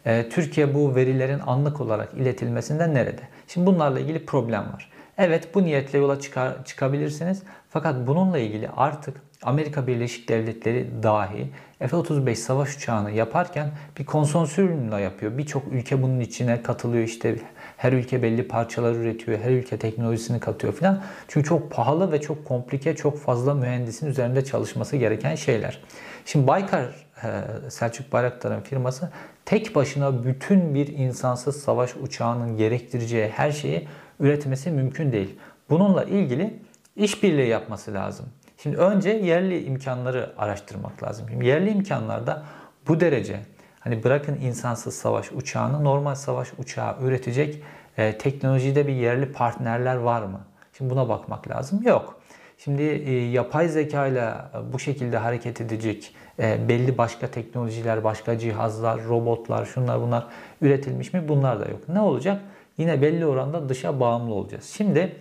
Ee, 0.06 0.28
Türkiye 0.28 0.74
bu 0.74 0.94
verilerin 0.94 1.40
anlık 1.46 1.80
olarak 1.80 2.14
iletilmesinde 2.14 2.94
nerede? 2.94 3.22
Şimdi 3.48 3.66
bunlarla 3.66 4.00
ilgili 4.00 4.26
problem 4.26 4.72
var. 4.72 4.90
Evet 5.18 5.54
bu 5.54 5.62
niyetle 5.62 5.98
yola 5.98 6.20
çıkar, 6.20 6.64
çıkabilirsiniz. 6.64 7.42
Fakat 7.70 8.06
bununla 8.06 8.38
ilgili 8.38 8.68
artık 8.76 9.16
Amerika 9.42 9.86
Birleşik 9.86 10.28
Devletleri 10.28 11.02
dahi 11.02 11.50
F-35 11.78 12.34
savaş 12.34 12.76
uçağını 12.76 13.10
yaparken 13.10 13.70
bir 13.98 14.06
konsorsiyumla 14.06 15.00
yapıyor. 15.00 15.38
Birçok 15.38 15.72
ülke 15.72 16.02
bunun 16.02 16.20
içine 16.20 16.62
katılıyor. 16.62 17.04
İşte 17.04 17.36
her 17.78 17.92
ülke 17.92 18.22
belli 18.22 18.48
parçalar 18.48 18.94
üretiyor. 18.94 19.38
Her 19.38 19.50
ülke 19.50 19.76
teknolojisini 19.76 20.40
katıyor 20.40 20.72
filan. 20.72 21.02
Çünkü 21.28 21.48
çok 21.48 21.70
pahalı 21.70 22.12
ve 22.12 22.20
çok 22.20 22.44
komplike, 22.44 22.96
çok 22.96 23.18
fazla 23.18 23.54
mühendisin 23.54 24.06
üzerinde 24.06 24.44
çalışması 24.44 24.96
gereken 24.96 25.34
şeyler. 25.34 25.80
Şimdi 26.24 26.46
Baykar 26.46 26.84
e, 27.24 27.70
Selçuk 27.70 28.12
Bayraktar'ın 28.12 28.60
firması 28.60 29.10
tek 29.44 29.74
başına 29.74 30.24
bütün 30.24 30.74
bir 30.74 30.86
insansız 30.86 31.62
savaş 31.62 31.96
uçağının 31.96 32.56
gerektireceği 32.56 33.28
her 33.28 33.52
şeyi 33.52 33.88
üretmesi 34.20 34.70
mümkün 34.70 35.12
değil. 35.12 35.38
Bununla 35.70 36.04
ilgili 36.04 36.54
işbirliği 36.96 37.48
yapması 37.48 37.94
lazım. 37.94 38.26
Şimdi 38.62 38.76
önce 38.76 39.10
yerli 39.10 39.64
imkanları 39.64 40.32
araştırmak 40.38 41.02
lazım. 41.02 41.26
Şimdi 41.30 41.46
yerli 41.46 41.70
imkanlarda 41.70 42.42
bu 42.88 43.00
derece 43.00 43.40
hani 43.80 44.04
bırakın 44.04 44.34
insansız 44.42 44.94
savaş 44.94 45.32
uçağını 45.32 45.84
normal 45.84 46.14
savaş 46.14 46.48
uçağı 46.58 46.96
üretecek 47.00 47.62
e, 47.98 48.18
teknolojide 48.18 48.86
bir 48.86 48.92
yerli 48.92 49.32
partnerler 49.32 49.96
var 49.96 50.22
mı? 50.22 50.40
Şimdi 50.78 50.90
buna 50.90 51.08
bakmak 51.08 51.50
lazım. 51.50 51.82
Yok. 51.82 52.20
Şimdi 52.58 52.82
e, 52.82 53.30
yapay 53.30 53.68
zeka 53.68 54.06
ile 54.06 54.32
bu 54.72 54.78
şekilde 54.78 55.18
hareket 55.18 55.60
edecek 55.60 56.14
e, 56.38 56.68
belli 56.68 56.98
başka 56.98 57.26
teknolojiler, 57.26 58.04
başka 58.04 58.38
cihazlar, 58.38 59.04
robotlar, 59.04 59.64
şunlar 59.64 60.00
bunlar 60.00 60.26
üretilmiş 60.60 61.12
mi? 61.12 61.28
Bunlar 61.28 61.60
da 61.60 61.64
yok. 61.64 61.88
Ne 61.88 62.00
olacak? 62.00 62.40
Yine 62.78 63.02
belli 63.02 63.26
oranda 63.26 63.68
dışa 63.68 64.00
bağımlı 64.00 64.34
olacağız. 64.34 64.64
Şimdi 64.64 65.16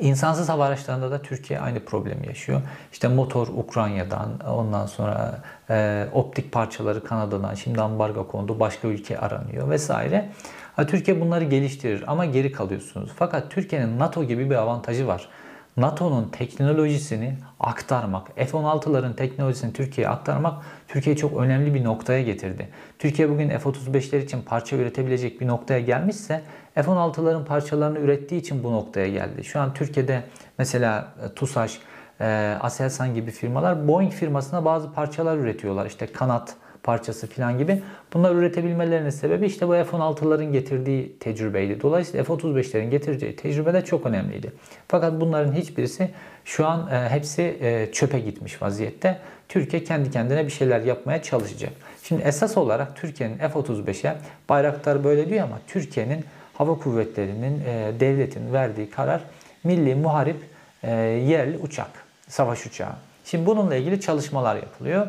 İnsansız 0.00 0.48
hava 0.48 0.64
araçlarında 0.64 1.10
da 1.10 1.22
Türkiye 1.22 1.60
aynı 1.60 1.84
problemi 1.84 2.26
yaşıyor. 2.26 2.62
İşte 2.92 3.08
motor 3.08 3.48
Ukrayna'dan, 3.48 4.40
ondan 4.48 4.86
sonra 4.86 5.40
e, 5.70 6.06
optik 6.12 6.52
parçaları 6.52 7.04
Kanada'dan, 7.04 7.54
şimdi 7.54 7.80
ambargo 7.80 8.28
kondu, 8.28 8.60
başka 8.60 8.88
ülke 8.88 9.18
aranıyor 9.18 9.70
vesaire. 9.70 10.30
Ha, 10.76 10.86
Türkiye 10.86 11.20
bunları 11.20 11.44
geliştirir 11.44 12.04
ama 12.06 12.24
geri 12.24 12.52
kalıyorsunuz. 12.52 13.10
Fakat 13.16 13.50
Türkiye'nin 13.50 13.98
NATO 13.98 14.24
gibi 14.24 14.50
bir 14.50 14.54
avantajı 14.54 15.06
var. 15.06 15.28
NATO'nun 15.76 16.28
teknolojisini 16.28 17.34
aktarmak, 17.60 18.36
F-16'ların 18.36 19.16
teknolojisini 19.16 19.72
Türkiye'ye 19.72 20.08
aktarmak 20.08 20.62
Türkiye'yi 20.88 21.18
çok 21.18 21.40
önemli 21.40 21.74
bir 21.74 21.84
noktaya 21.84 22.22
getirdi. 22.22 22.68
Türkiye 22.98 23.30
bugün 23.30 23.48
F-35'ler 23.48 24.24
için 24.24 24.42
parça 24.42 24.76
üretebilecek 24.76 25.40
bir 25.40 25.46
noktaya 25.46 25.80
gelmişse 25.80 26.42
F-16'ların 26.74 27.44
parçalarını 27.44 27.98
ürettiği 27.98 28.40
için 28.40 28.64
bu 28.64 28.72
noktaya 28.72 29.08
geldi. 29.08 29.44
Şu 29.44 29.60
an 29.60 29.74
Türkiye'de 29.74 30.22
mesela 30.58 31.12
e, 31.24 31.34
TUSAŞ, 31.34 31.78
e, 32.20 32.56
Aselsan 32.60 33.14
gibi 33.14 33.30
firmalar 33.30 33.88
Boeing 33.88 34.12
firmasına 34.12 34.64
bazı 34.64 34.92
parçalar 34.92 35.36
üretiyorlar. 35.38 35.86
İşte 35.86 36.06
kanat, 36.06 36.54
parçası 36.82 37.26
falan 37.26 37.58
gibi. 37.58 37.82
Bunlar 38.14 38.34
üretebilmelerinin 38.34 39.10
sebebi 39.10 39.46
işte 39.46 39.68
bu 39.68 39.72
F-16'ların 39.72 40.52
getirdiği 40.52 41.18
tecrübeydi. 41.18 41.82
Dolayısıyla 41.82 42.24
F-35'lerin 42.24 42.90
getireceği 42.90 43.36
tecrübe 43.36 43.74
de 43.74 43.84
çok 43.84 44.06
önemliydi. 44.06 44.52
Fakat 44.88 45.20
bunların 45.20 45.52
hiçbirisi 45.52 46.10
şu 46.44 46.66
an 46.66 46.88
e, 46.92 47.08
hepsi 47.08 47.58
çöpe 47.92 48.20
gitmiş 48.20 48.62
vaziyette. 48.62 49.18
Türkiye 49.48 49.84
kendi 49.84 50.10
kendine 50.10 50.46
bir 50.46 50.50
şeyler 50.50 50.80
yapmaya 50.80 51.22
çalışacak. 51.22 51.72
Şimdi 52.02 52.22
esas 52.22 52.56
olarak 52.56 52.96
Türkiye'nin 52.96 53.38
F-35'e 53.38 54.16
Bayraktar 54.48 55.04
böyle 55.04 55.28
diyor 55.28 55.44
ama 55.44 55.58
Türkiye'nin 55.66 56.24
hava 56.54 56.78
kuvvetlerinin, 56.78 57.60
e, 57.60 57.92
devletin 58.00 58.52
verdiği 58.52 58.90
karar 58.90 59.24
milli 59.64 59.94
muharip 59.94 60.36
e, 60.82 60.90
yerli 61.00 61.58
uçak, 61.58 61.90
savaş 62.28 62.66
uçağı. 62.66 62.92
Şimdi 63.24 63.46
bununla 63.46 63.76
ilgili 63.76 64.00
çalışmalar 64.00 64.56
yapılıyor. 64.56 65.06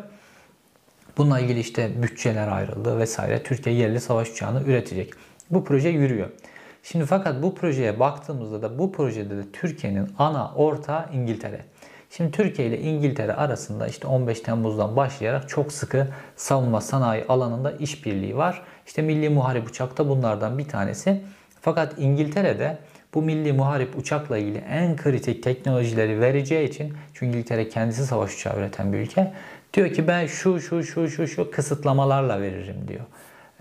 Bununla 1.17 1.39
ilgili 1.39 1.59
işte 1.59 2.03
bütçeler 2.03 2.47
ayrıldı 2.47 2.99
vesaire. 2.99 3.43
Türkiye 3.43 3.75
yerli 3.75 3.99
savaş 3.99 4.31
uçağını 4.31 4.63
üretecek. 4.63 5.13
Bu 5.49 5.63
proje 5.63 5.89
yürüyor. 5.89 6.29
Şimdi 6.83 7.05
fakat 7.05 7.43
bu 7.43 7.55
projeye 7.55 7.99
baktığımızda 7.99 8.61
da 8.61 8.79
bu 8.79 8.91
projede 8.91 9.37
de 9.37 9.51
Türkiye'nin 9.53 10.09
ana 10.17 10.53
ortağı 10.55 11.05
İngiltere. 11.13 11.61
Şimdi 12.09 12.31
Türkiye 12.31 12.67
ile 12.67 12.79
İngiltere 12.79 13.33
arasında 13.33 13.87
işte 13.87 14.07
15 14.07 14.39
Temmuz'dan 14.39 14.95
başlayarak 14.95 15.49
çok 15.49 15.71
sıkı 15.71 16.07
savunma 16.35 16.81
sanayi 16.81 17.25
alanında 17.27 17.71
işbirliği 17.71 18.37
var. 18.37 18.63
İşte 18.85 19.01
milli 19.01 19.29
muharip 19.29 19.69
uçak 19.69 19.97
da 19.97 20.09
bunlardan 20.09 20.57
bir 20.57 20.67
tanesi. 20.67 21.21
Fakat 21.61 21.93
İngiltere'de 21.97 22.77
bu 23.13 23.21
milli 23.21 23.53
muharip 23.53 23.97
uçakla 23.97 24.37
ilgili 24.37 24.57
en 24.57 24.95
kritik 24.95 25.43
teknolojileri 25.43 26.19
vereceği 26.19 26.69
için 26.69 26.93
çünkü 27.13 27.25
İngiltere 27.25 27.69
kendisi 27.69 28.05
savaş 28.05 28.35
uçağı 28.35 28.57
üreten 28.59 28.93
bir 28.93 28.97
ülke. 28.97 29.33
Diyor 29.73 29.93
ki 29.93 30.07
ben 30.07 30.25
şu 30.27 30.59
şu 30.59 30.83
şu 30.83 31.07
şu 31.07 31.27
şu 31.27 31.51
kısıtlamalarla 31.51 32.41
veririm 32.41 32.87
diyor. 32.87 33.05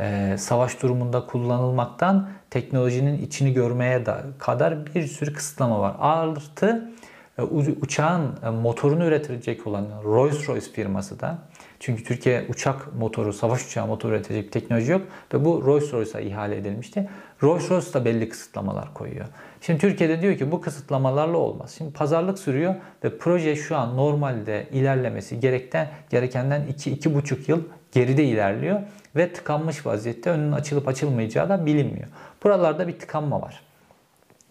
Ee, 0.00 0.36
savaş 0.38 0.82
durumunda 0.82 1.26
kullanılmaktan 1.26 2.28
teknolojinin 2.50 3.26
içini 3.26 3.52
görmeye 3.52 4.06
da 4.06 4.24
kadar 4.38 4.86
bir 4.86 5.06
sürü 5.06 5.32
kısıtlama 5.32 5.80
var. 5.80 5.96
Artı 5.98 6.90
e, 7.38 7.42
uçağın 7.42 8.38
e, 8.42 8.50
motorunu 8.50 9.04
üretecek 9.04 9.66
olan 9.66 9.86
Rolls-Royce 10.04 10.72
firması 10.72 11.20
da 11.20 11.38
çünkü 11.84 12.04
Türkiye 12.04 12.44
uçak 12.48 12.94
motoru, 12.94 13.32
savaş 13.32 13.66
uçağı 13.66 13.86
motoru 13.86 14.12
üretecek 14.12 14.46
bir 14.46 14.50
teknoloji 14.50 14.92
yok 14.92 15.02
ve 15.34 15.44
bu 15.44 15.62
Rolls-Royce'a 15.66 16.20
ihale 16.20 16.56
edilmişti. 16.56 17.08
Rolls-Royce 17.42 17.94
da 17.94 18.04
belli 18.04 18.28
kısıtlamalar 18.28 18.94
koyuyor. 18.94 19.26
Şimdi 19.60 19.80
Türkiye'de 19.80 20.22
diyor 20.22 20.38
ki 20.38 20.52
bu 20.52 20.60
kısıtlamalarla 20.60 21.36
olmaz. 21.36 21.74
Şimdi 21.78 21.92
pazarlık 21.92 22.38
sürüyor 22.38 22.74
ve 23.04 23.18
proje 23.18 23.56
şu 23.56 23.76
an 23.76 23.96
normalde 23.96 24.66
ilerlemesi 24.72 25.40
gerekten 25.40 25.88
gerekenden 26.10 26.62
2-2,5 26.78 27.50
yıl 27.50 27.62
geride 27.92 28.24
ilerliyor 28.24 28.80
ve 29.16 29.32
tıkanmış 29.32 29.86
vaziyette 29.86 30.30
önünün 30.30 30.52
açılıp 30.52 30.88
açılmayacağı 30.88 31.48
da 31.48 31.66
bilinmiyor. 31.66 32.08
Buralarda 32.44 32.88
bir 32.88 32.98
tıkanma 32.98 33.42
var. 33.42 33.62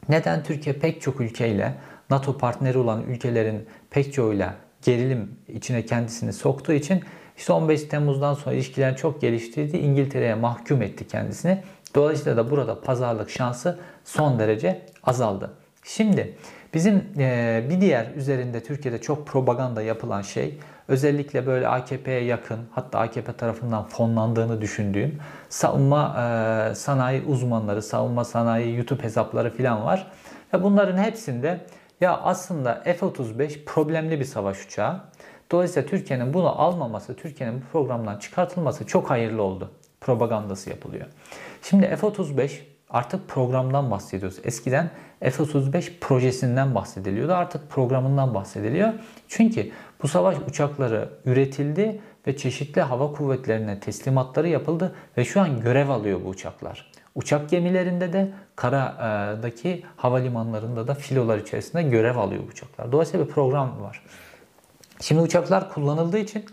Neden 0.09 0.43
Türkiye 0.43 0.75
pek 0.75 1.01
çok 1.01 1.21
ülkeyle 1.21 1.73
NATO 2.09 2.37
partneri 2.37 2.77
olan 2.77 3.03
ülkelerin 3.03 3.67
pek 3.89 4.13
çoğuyla 4.13 4.55
gerilim 4.81 5.31
içine 5.47 5.85
kendisini 5.85 6.33
soktuğu 6.33 6.73
için 6.73 7.03
işte 7.37 7.53
15 7.53 7.83
Temmuz'dan 7.83 8.33
sonra 8.33 8.55
ilişkiler 8.55 8.97
çok 8.97 9.21
geliştirdi. 9.21 9.77
İngiltere'ye 9.77 10.35
mahkum 10.35 10.81
etti 10.81 11.07
kendisini. 11.07 11.63
Dolayısıyla 11.95 12.37
da 12.37 12.51
burada 12.51 12.81
pazarlık 12.81 13.29
şansı 13.29 13.79
son 14.03 14.39
derece 14.39 14.81
azaldı. 15.03 15.51
Şimdi 15.83 16.37
bizim 16.73 17.03
e, 17.17 17.63
bir 17.69 17.81
diğer 17.81 18.13
üzerinde 18.15 18.63
Türkiye'de 18.63 19.01
çok 19.01 19.27
propaganda 19.27 19.81
yapılan 19.81 20.21
şey 20.21 20.57
özellikle 20.87 21.47
böyle 21.47 21.67
AKP'ye 21.67 22.23
yakın 22.23 22.59
hatta 22.71 22.99
AKP 22.99 23.33
tarafından 23.33 23.87
fonlandığını 23.87 24.61
düşündüğüm 24.61 25.19
savunma 25.49 26.15
e, 26.71 26.75
sanayi 26.75 27.21
uzmanları, 27.21 27.81
savunma 27.81 28.23
sanayi 28.23 28.75
YouTube 28.75 29.03
hesapları 29.03 29.57
falan 29.57 29.85
var. 29.85 30.11
Ve 30.53 30.63
bunların 30.63 30.97
hepsinde 30.97 31.59
ya 32.01 32.17
aslında 32.17 32.81
F-35 32.83 33.65
problemli 33.65 34.19
bir 34.19 34.25
savaş 34.25 34.65
uçağı. 34.65 35.01
Dolayısıyla 35.53 35.89
Türkiye'nin 35.89 36.33
bunu 36.33 36.61
almaması, 36.61 37.15
Türkiye'nin 37.15 37.61
bu 37.61 37.65
programdan 37.71 38.19
çıkartılması 38.19 38.87
çok 38.87 39.09
hayırlı 39.09 39.43
oldu. 39.43 39.71
Propagandası 40.01 40.69
yapılıyor. 40.69 41.05
Şimdi 41.61 41.95
F-35 41.95 42.51
artık 42.89 43.27
programdan 43.27 43.91
bahsediyoruz. 43.91 44.39
Eskiden 44.43 44.89
F-35 45.19 45.99
projesinden 46.01 46.75
bahsediliyordu. 46.75 47.33
Artık 47.33 47.69
programından 47.69 48.33
bahsediliyor. 48.33 48.93
Çünkü 49.27 49.71
bu 50.03 50.07
savaş 50.07 50.37
uçakları 50.49 51.09
üretildi 51.25 52.01
ve 52.27 52.37
çeşitli 52.37 52.81
hava 52.81 53.11
kuvvetlerine 53.11 53.79
teslimatları 53.79 54.49
yapıldı 54.49 54.95
ve 55.17 55.25
şu 55.25 55.41
an 55.41 55.61
görev 55.61 55.89
alıyor 55.89 56.19
bu 56.25 56.29
uçaklar. 56.29 56.91
Uçak 57.15 57.49
gemilerinde 57.49 58.13
de 58.13 58.31
karadaki 58.55 59.83
havalimanlarında 59.95 60.87
da 60.87 60.93
filolar 60.93 61.37
içerisinde 61.37 61.83
görev 61.83 62.17
alıyor 62.17 62.43
bu 62.43 62.47
uçaklar. 62.47 62.91
Dolayısıyla 62.91 63.25
bir 63.25 63.31
program 63.31 63.81
var. 63.81 64.01
Şimdi 65.03 65.21
uçaklar 65.21 65.69
kullanıldığı 65.69 66.17
için 66.17 66.45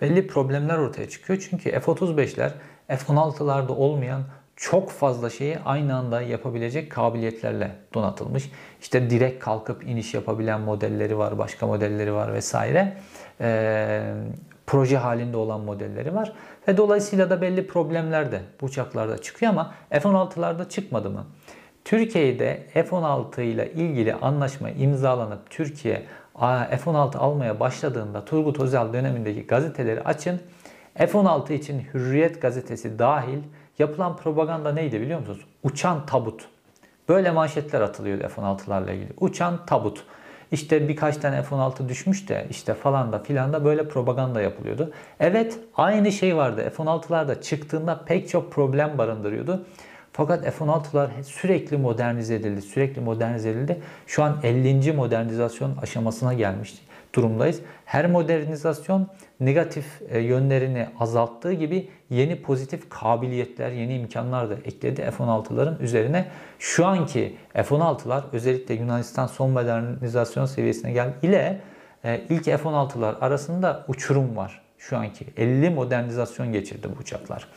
belli 0.00 0.26
problemler 0.26 0.78
ortaya 0.78 1.08
çıkıyor. 1.08 1.46
Çünkü 1.50 1.70
F-35'ler 1.70 2.50
F-16'larda 2.88 3.72
olmayan 3.72 4.22
çok 4.56 4.90
fazla 4.90 5.30
şeyi 5.30 5.58
aynı 5.64 5.96
anda 5.96 6.22
yapabilecek 6.22 6.92
kabiliyetlerle 6.92 7.70
donatılmış. 7.94 8.50
İşte 8.80 9.10
direkt 9.10 9.44
kalkıp 9.44 9.84
iniş 9.84 10.14
yapabilen 10.14 10.60
modelleri 10.60 11.18
var, 11.18 11.38
başka 11.38 11.66
modelleri 11.66 12.14
var 12.14 12.32
vesaire. 12.32 12.96
Ee, 13.40 14.14
proje 14.66 14.96
halinde 14.96 15.36
olan 15.36 15.60
modelleri 15.60 16.14
var. 16.14 16.32
Ve 16.68 16.76
dolayısıyla 16.76 17.30
da 17.30 17.40
belli 17.40 17.66
problemler 17.66 18.32
de 18.32 18.40
bu 18.60 18.66
uçaklarda 18.66 19.18
çıkıyor 19.18 19.52
ama 19.52 19.74
F-16'larda 19.90 20.68
çıkmadı 20.68 21.10
mı? 21.10 21.26
Türkiye'de 21.84 22.66
F-16 22.72 23.42
ile 23.42 23.72
ilgili 23.72 24.14
anlaşma 24.14 24.70
imzalanıp 24.70 25.50
Türkiye 25.50 26.02
F-16 26.38 27.16
almaya 27.18 27.60
başladığında 27.60 28.24
Turgut 28.24 28.60
Özal 28.60 28.92
dönemindeki 28.92 29.46
gazeteleri 29.46 30.00
açın. 30.00 30.40
F-16 30.94 31.52
için 31.52 31.82
Hürriyet 31.94 32.42
gazetesi 32.42 32.98
dahil 32.98 33.38
yapılan 33.78 34.16
propaganda 34.16 34.72
neydi 34.72 35.00
biliyor 35.00 35.18
musunuz? 35.18 35.40
Uçan 35.62 36.06
tabut. 36.06 36.48
Böyle 37.08 37.30
manşetler 37.30 37.80
atılıyordu 37.80 38.28
F-16'larla 38.28 38.92
ilgili. 38.92 39.12
Uçan 39.20 39.66
tabut. 39.66 40.04
İşte 40.52 40.88
birkaç 40.88 41.16
tane 41.16 41.42
F-16 41.42 41.88
düşmüş 41.88 42.28
de 42.28 42.46
işte 42.50 42.74
falan 42.74 43.12
da 43.12 43.18
filan 43.18 43.52
da 43.52 43.64
böyle 43.64 43.88
propaganda 43.88 44.40
yapılıyordu. 44.40 44.92
Evet 45.20 45.58
aynı 45.76 46.12
şey 46.12 46.36
vardı. 46.36 46.72
F-16'lar 46.76 47.28
da 47.28 47.40
çıktığında 47.42 48.04
pek 48.04 48.28
çok 48.28 48.52
problem 48.52 48.98
barındırıyordu. 48.98 49.66
Fakat 50.16 50.44
F-16'lar 50.44 51.22
sürekli 51.22 51.76
modernize 51.76 52.34
edildi, 52.34 52.62
sürekli 52.62 53.00
modernize 53.00 53.50
edildi. 53.50 53.80
Şu 54.06 54.22
an 54.22 54.40
50. 54.42 54.92
modernizasyon 54.92 55.76
aşamasına 55.82 56.34
gelmişti 56.34 56.78
durumdayız. 57.14 57.60
Her 57.84 58.10
modernizasyon 58.10 59.06
negatif 59.40 59.86
e, 60.08 60.18
yönlerini 60.18 60.88
azalttığı 61.00 61.52
gibi 61.52 61.88
yeni 62.10 62.42
pozitif 62.42 62.90
kabiliyetler, 62.90 63.70
yeni 63.70 63.94
imkanlar 63.94 64.50
da 64.50 64.54
ekledi 64.54 65.02
F-16'ların 65.02 65.82
üzerine. 65.82 66.28
Şu 66.58 66.86
anki 66.86 67.36
F-16'lar 67.54 68.22
özellikle 68.32 68.74
Yunanistan 68.74 69.26
son 69.26 69.50
modernizasyon 69.50 70.46
seviyesine 70.46 70.92
geldi 70.92 71.14
ile 71.22 71.60
e, 72.04 72.20
ilk 72.28 72.44
F-16'lar 72.44 73.18
arasında 73.20 73.84
uçurum 73.88 74.36
var 74.36 74.62
şu 74.78 74.96
anki. 74.96 75.26
50 75.36 75.70
modernizasyon 75.70 76.52
geçirdi 76.52 76.88
bu 76.96 77.00
uçaklar. 77.00 77.48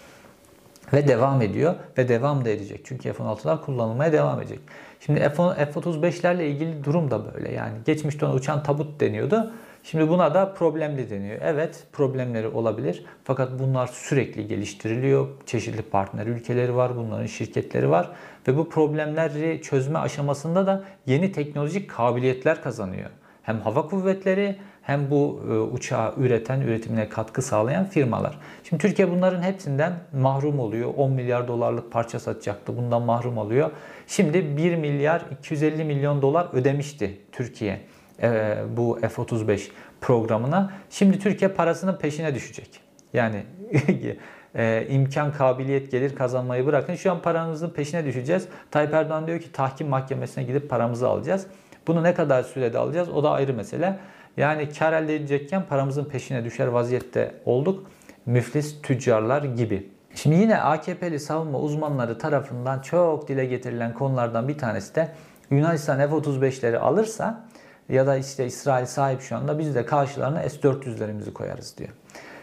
Ve 0.93 1.07
devam 1.07 1.41
ediyor 1.41 1.75
ve 1.97 2.07
devam 2.07 2.45
da 2.45 2.49
edecek. 2.49 2.81
Çünkü 2.83 3.13
F-16'lar 3.13 3.61
kullanılmaya 3.61 4.13
devam 4.13 4.41
edecek. 4.41 4.59
Şimdi 4.99 5.19
F-35'lerle 5.19 6.43
ilgili 6.43 6.83
durum 6.83 7.11
da 7.11 7.33
böyle. 7.33 7.53
Yani 7.53 7.73
geçmişte 7.85 8.25
ona 8.25 8.33
uçan 8.33 8.63
tabut 8.63 8.99
deniyordu. 8.99 9.51
Şimdi 9.83 10.09
buna 10.09 10.33
da 10.33 10.53
problemli 10.53 11.09
deniyor. 11.09 11.37
Evet 11.41 11.83
problemleri 11.91 12.47
olabilir. 12.47 13.05
Fakat 13.23 13.59
bunlar 13.59 13.87
sürekli 13.87 14.47
geliştiriliyor. 14.47 15.27
Çeşitli 15.45 15.81
partner 15.81 16.27
ülkeleri 16.27 16.75
var. 16.75 16.97
Bunların 16.97 17.25
şirketleri 17.25 17.89
var. 17.89 18.11
Ve 18.47 18.57
bu 18.57 18.69
problemleri 18.69 19.61
çözme 19.61 19.99
aşamasında 19.99 20.67
da 20.67 20.83
yeni 21.05 21.31
teknolojik 21.31 21.89
kabiliyetler 21.89 22.63
kazanıyor. 22.63 23.09
Hem 23.43 23.61
hava 23.61 23.87
kuvvetleri 23.87 24.55
hem 24.81 25.11
bu 25.11 25.41
e, 25.49 25.53
uçağı 25.53 26.13
üreten, 26.17 26.61
üretimine 26.61 27.09
katkı 27.09 27.41
sağlayan 27.41 27.85
firmalar. 27.85 28.37
Şimdi 28.63 28.81
Türkiye 28.81 29.11
bunların 29.11 29.41
hepsinden 29.41 29.93
mahrum 30.13 30.59
oluyor. 30.59 30.93
10 30.97 31.11
milyar 31.11 31.47
dolarlık 31.47 31.91
parça 31.91 32.19
satacaktı. 32.19 32.77
Bundan 32.77 33.01
mahrum 33.01 33.37
oluyor. 33.37 33.71
Şimdi 34.07 34.57
1 34.57 34.75
milyar 34.75 35.21
250 35.39 35.83
milyon 35.83 36.21
dolar 36.21 36.47
ödemişti 36.53 37.17
Türkiye 37.31 37.81
e, 38.21 38.57
bu 38.77 38.99
F-35 39.01 39.69
programına. 40.01 40.73
Şimdi 40.89 41.19
Türkiye 41.19 41.51
parasının 41.51 41.97
peşine 41.97 42.35
düşecek. 42.35 42.79
Yani 43.13 43.43
e, 44.55 44.87
imkan, 44.89 45.33
kabiliyet, 45.33 45.91
gelir 45.91 46.15
kazanmayı 46.15 46.65
bırakın. 46.65 46.95
Şu 46.95 47.11
an 47.11 47.21
paranızın 47.21 47.69
peşine 47.69 48.05
düşeceğiz. 48.05 48.47
Tayyip 48.71 48.93
Erdoğan 48.93 49.27
diyor 49.27 49.39
ki 49.39 49.51
tahkim 49.51 49.87
mahkemesine 49.87 50.43
gidip 50.43 50.69
paramızı 50.69 51.07
alacağız. 51.07 51.47
Bunu 51.87 52.03
ne 52.03 52.13
kadar 52.13 52.43
sürede 52.43 52.77
alacağız 52.77 53.09
o 53.09 53.23
da 53.23 53.31
ayrı 53.31 53.53
mesele. 53.53 53.99
Yani 54.39 54.69
kar 54.69 54.93
elde 54.93 55.15
edecekken 55.15 55.65
paramızın 55.65 56.05
peşine 56.05 56.43
düşer 56.43 56.67
vaziyette 56.67 57.31
olduk. 57.45 57.91
Müflis 58.25 58.81
tüccarlar 58.81 59.43
gibi. 59.43 59.89
Şimdi 60.15 60.35
yine 60.35 60.61
AKP'li 60.61 61.19
savunma 61.19 61.59
uzmanları 61.59 62.17
tarafından 62.17 62.79
çok 62.79 63.27
dile 63.27 63.45
getirilen 63.45 63.93
konulardan 63.93 64.47
bir 64.47 64.57
tanesi 64.57 64.95
de 64.95 65.09
Yunanistan 65.51 65.97
F-35'leri 65.97 66.77
alırsa 66.77 67.45
ya 67.89 68.07
da 68.07 68.17
işte 68.17 68.45
İsrail 68.45 68.85
sahip 68.85 69.21
şu 69.21 69.35
anda 69.35 69.59
biz 69.59 69.75
de 69.75 69.85
karşılarına 69.85 70.49
S-400'lerimizi 70.49 71.33
koyarız 71.33 71.77
diyor. 71.77 71.89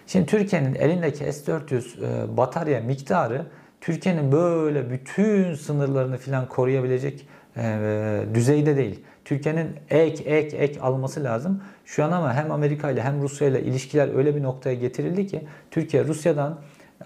Şimdi 0.07 0.26
Türkiye'nin 0.26 0.75
elindeki 0.75 1.33
S-400 1.33 1.76
e, 1.76 2.37
batarya 2.37 2.81
miktarı 2.81 3.47
Türkiye'nin 3.81 4.33
böyle 4.33 4.91
bütün 4.91 5.55
sınırlarını 5.55 6.19
falan 6.19 6.49
koruyabilecek 6.49 7.29
e, 7.57 8.25
düzeyde 8.35 8.76
değil. 8.76 9.05
Türkiye'nin 9.26 9.68
ek 9.90 10.25
ek 10.25 10.56
ek 10.56 10.80
alması 10.80 11.25
lazım. 11.25 11.62
Şu 11.85 12.04
an 12.04 12.12
ama 12.12 12.35
hem 12.35 12.52
Amerika 12.52 12.90
ile 12.90 13.02
hem 13.02 13.23
Rusya 13.23 13.49
ile 13.49 13.62
ilişkiler 13.62 14.16
öyle 14.16 14.37
bir 14.37 14.42
noktaya 14.42 14.75
getirildi 14.75 15.26
ki 15.26 15.47
Türkiye 15.71 16.04
Rusya'dan 16.04 16.59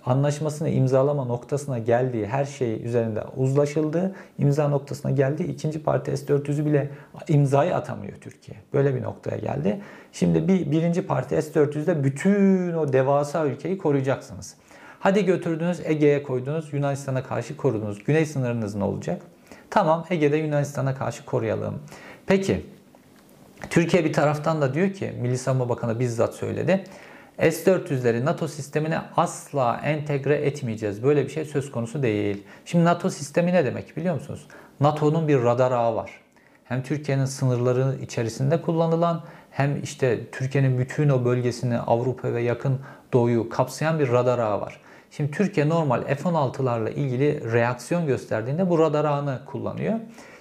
anlaşmasını 0.07 0.69
imzalama 0.69 1.25
noktasına 1.25 1.79
geldiği 1.79 2.27
her 2.27 2.45
şey 2.45 2.85
üzerinde 2.87 3.23
uzlaşıldı. 3.37 4.15
imza 4.39 4.69
noktasına 4.69 5.11
geldi. 5.11 5.43
ikinci 5.43 5.83
parti 5.83 6.17
S-400'ü 6.17 6.67
bile 6.67 6.91
imzayı 7.29 7.77
atamıyor 7.77 8.17
Türkiye. 8.21 8.59
Böyle 8.73 8.95
bir 8.95 9.03
noktaya 9.03 9.37
geldi. 9.37 9.81
Şimdi 10.13 10.49
bir 10.49 10.71
birinci 10.71 11.07
parti 11.07 11.43
S-400'de 11.43 12.05
bütün 12.05 12.73
o 12.73 12.93
devasa 12.93 13.47
ülkeyi 13.47 13.79
koruyacaksınız. 13.79 14.55
Hadi 14.99 15.25
götürdünüz 15.25 15.81
Ege'ye 15.85 16.23
koydunuz 16.23 16.73
Yunanistan'a 16.73 17.23
karşı 17.23 17.57
korudunuz. 17.57 18.05
Güney 18.05 18.27
sınırınız 18.27 18.75
ne 18.75 18.85
olacak? 18.85 19.23
Tamam 19.71 20.05
Ege'de 20.11 20.37
Yunanistan'a 20.37 20.95
karşı 20.95 21.25
koruyalım. 21.25 21.83
Peki 22.31 22.67
Türkiye 23.71 24.05
bir 24.05 24.13
taraftan 24.13 24.61
da 24.61 24.75
diyor 24.75 24.93
ki 24.93 25.13
Milli 25.21 25.39
Savunma 25.39 25.69
Bakanı 25.69 26.01
bizzat 26.01 26.35
söyledi. 26.35 26.85
S-400'leri 27.39 28.25
NATO 28.25 28.49
sistemine 28.49 29.01
asla 29.17 29.81
entegre 29.85 30.35
etmeyeceğiz. 30.35 31.03
Böyle 31.03 31.25
bir 31.25 31.29
şey 31.29 31.45
söz 31.45 31.71
konusu 31.71 32.03
değil. 32.03 32.43
Şimdi 32.65 32.85
NATO 32.85 33.11
sistemi 33.11 33.53
ne 33.53 33.65
demek 33.65 33.97
biliyor 33.97 34.15
musunuz? 34.15 34.47
NATO'nun 34.81 35.29
bir 35.29 35.43
radar 35.43 35.73
ağı 35.73 35.95
var. 35.95 36.11
Hem 36.65 36.83
Türkiye'nin 36.83 37.25
sınırları 37.25 37.97
içerisinde 38.03 38.63
kullanılan 38.63 39.25
hem 39.51 39.83
işte 39.83 40.31
Türkiye'nin 40.33 40.79
bütün 40.79 41.09
o 41.09 41.25
bölgesini 41.25 41.79
Avrupa 41.79 42.33
ve 42.33 42.43
yakın 42.43 42.81
doğuyu 43.13 43.49
kapsayan 43.49 43.99
bir 43.99 44.13
radar 44.13 44.39
ağı 44.39 44.61
var. 44.61 44.81
Şimdi 45.11 45.31
Türkiye 45.31 45.69
normal 45.69 46.03
F-16'larla 46.03 46.91
ilgili 46.91 47.53
reaksiyon 47.53 48.07
gösterdiğinde 48.07 48.71
bu 48.71 48.79
radar 48.79 49.05
ağını 49.05 49.41
kullanıyor. 49.47 49.95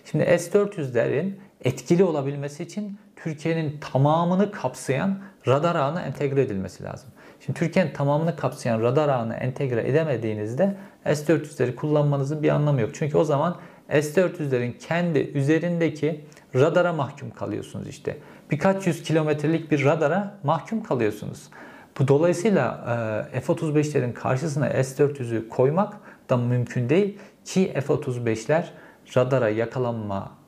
Şimdi 0.05 0.23
S-400'lerin 0.23 1.31
etkili 1.63 2.03
olabilmesi 2.03 2.63
için 2.63 2.97
Türkiye'nin 3.15 3.79
tamamını 3.79 4.51
kapsayan 4.51 5.19
radar 5.47 5.75
ağına 5.75 6.01
entegre 6.01 6.41
edilmesi 6.41 6.83
lazım. 6.83 7.09
Şimdi 7.45 7.59
Türkiye'nin 7.59 7.93
tamamını 7.93 8.35
kapsayan 8.35 8.81
radar 8.81 9.09
ağına 9.09 9.35
entegre 9.35 9.89
edemediğinizde 9.89 10.75
S-400'leri 11.05 11.75
kullanmanızın 11.75 12.43
bir 12.43 12.49
anlamı 12.49 12.81
yok. 12.81 12.89
Çünkü 12.93 13.17
o 13.17 13.23
zaman 13.23 13.57
S-400'lerin 13.89 14.77
kendi 14.77 15.19
üzerindeki 15.19 16.25
radara 16.55 16.93
mahkum 16.93 17.31
kalıyorsunuz 17.31 17.87
işte. 17.87 18.17
Birkaç 18.51 18.87
yüz 18.87 19.03
kilometrelik 19.03 19.71
bir 19.71 19.85
radara 19.85 20.37
mahkum 20.43 20.83
kalıyorsunuz. 20.83 21.49
Bu 21.99 22.07
dolayısıyla 22.07 22.85
e, 23.33 23.41
F-35'lerin 23.41 24.13
karşısına 24.13 24.83
S-400'ü 24.83 25.49
koymak 25.49 25.93
da 26.29 26.37
mümkün 26.37 26.89
değil 26.89 27.17
ki 27.45 27.73
F-35'ler 27.73 28.63
radara 29.17 29.49
yakalanma 29.49 30.38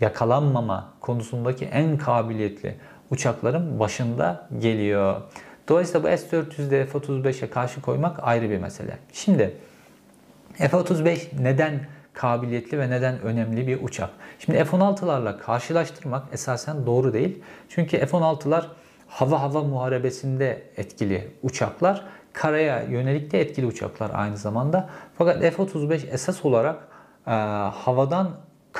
yakalanmama 0.00 0.92
konusundaki 1.00 1.64
en 1.64 1.98
kabiliyetli 1.98 2.74
uçakların 3.10 3.80
başında 3.80 4.48
geliyor. 4.58 5.20
Dolayısıyla 5.68 6.02
bu 6.02 6.16
S-400'de 6.16 6.86
F-35'e 6.86 7.50
karşı 7.50 7.80
koymak 7.80 8.18
ayrı 8.22 8.50
bir 8.50 8.58
mesele. 8.58 8.98
Şimdi 9.12 9.54
F-35 10.54 11.42
neden 11.42 11.80
kabiliyetli 12.12 12.78
ve 12.78 12.90
neden 12.90 13.20
önemli 13.20 13.66
bir 13.66 13.82
uçak? 13.82 14.10
Şimdi 14.38 14.64
F-16'larla 14.64 15.38
karşılaştırmak 15.38 16.26
esasen 16.32 16.86
doğru 16.86 17.12
değil. 17.12 17.42
Çünkü 17.68 17.98
F-16'lar 17.98 18.64
hava 19.08 19.42
hava 19.42 19.62
muharebesinde 19.62 20.62
etkili 20.76 21.30
uçaklar. 21.42 22.04
Karaya 22.32 22.82
yönelik 22.82 23.32
de 23.32 23.40
etkili 23.40 23.66
uçaklar 23.66 24.10
aynı 24.14 24.36
zamanda. 24.36 24.88
Fakat 25.18 25.40
F-35 25.40 26.10
esas 26.10 26.44
olarak 26.44 26.88
e, 27.26 27.30
havadan 27.70 28.30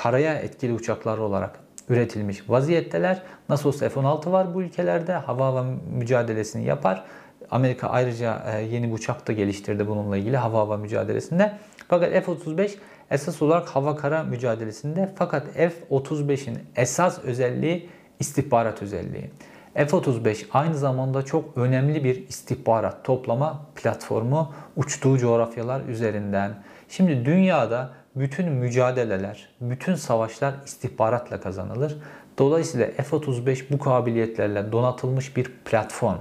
karaya 0.03 0.35
etkili 0.35 0.73
uçaklar 0.73 1.19
olarak 1.19 1.61
üretilmiş 1.89 2.51
vaziyetteler. 2.51 3.23
Nasıl 3.49 3.69
olsa 3.69 3.89
F-16 3.89 4.33
var 4.33 4.55
bu 4.55 4.63
ülkelerde. 4.63 5.13
Hava 5.13 5.47
hava 5.47 5.67
mücadelesini 5.93 6.65
yapar. 6.65 7.05
Amerika 7.51 7.89
ayrıca 7.89 8.43
e, 8.55 8.63
yeni 8.63 8.89
bir 8.89 8.95
uçak 8.95 9.29
da 9.29 9.33
geliştirdi 9.33 9.89
bununla 9.89 10.17
ilgili 10.17 10.37
hava 10.37 10.59
hava 10.59 10.77
mücadelesinde. 10.77 11.53
Fakat 11.89 12.13
F-35 12.13 12.71
esas 13.11 13.43
olarak 13.43 13.69
hava 13.69 13.97
kara 13.97 14.23
mücadelesinde. 14.23 15.13
Fakat 15.17 15.47
F-35'in 15.55 16.59
esas 16.77 17.25
özelliği 17.25 17.89
istihbarat 18.21 18.83
özelliği. 18.83 19.31
F-35 19.75 20.45
aynı 20.53 20.75
zamanda 20.75 21.23
çok 21.23 21.57
önemli 21.57 22.05
bir 22.05 22.29
istihbarat 22.29 23.05
toplama 23.05 23.67
platformu 23.75 24.53
uçtuğu 24.77 25.19
coğrafyalar 25.19 25.81
üzerinden. 25.89 26.55
Şimdi 26.89 27.25
dünyada 27.25 27.91
bütün 28.19 28.53
mücadeleler, 28.53 29.49
bütün 29.61 29.95
savaşlar 29.95 30.55
istihbaratla 30.65 31.41
kazanılır. 31.41 31.97
Dolayısıyla 32.39 32.87
F-35 32.87 33.65
bu 33.71 33.79
kabiliyetlerle 33.79 34.73
donatılmış 34.73 35.37
bir 35.37 35.45
platform. 35.65 36.19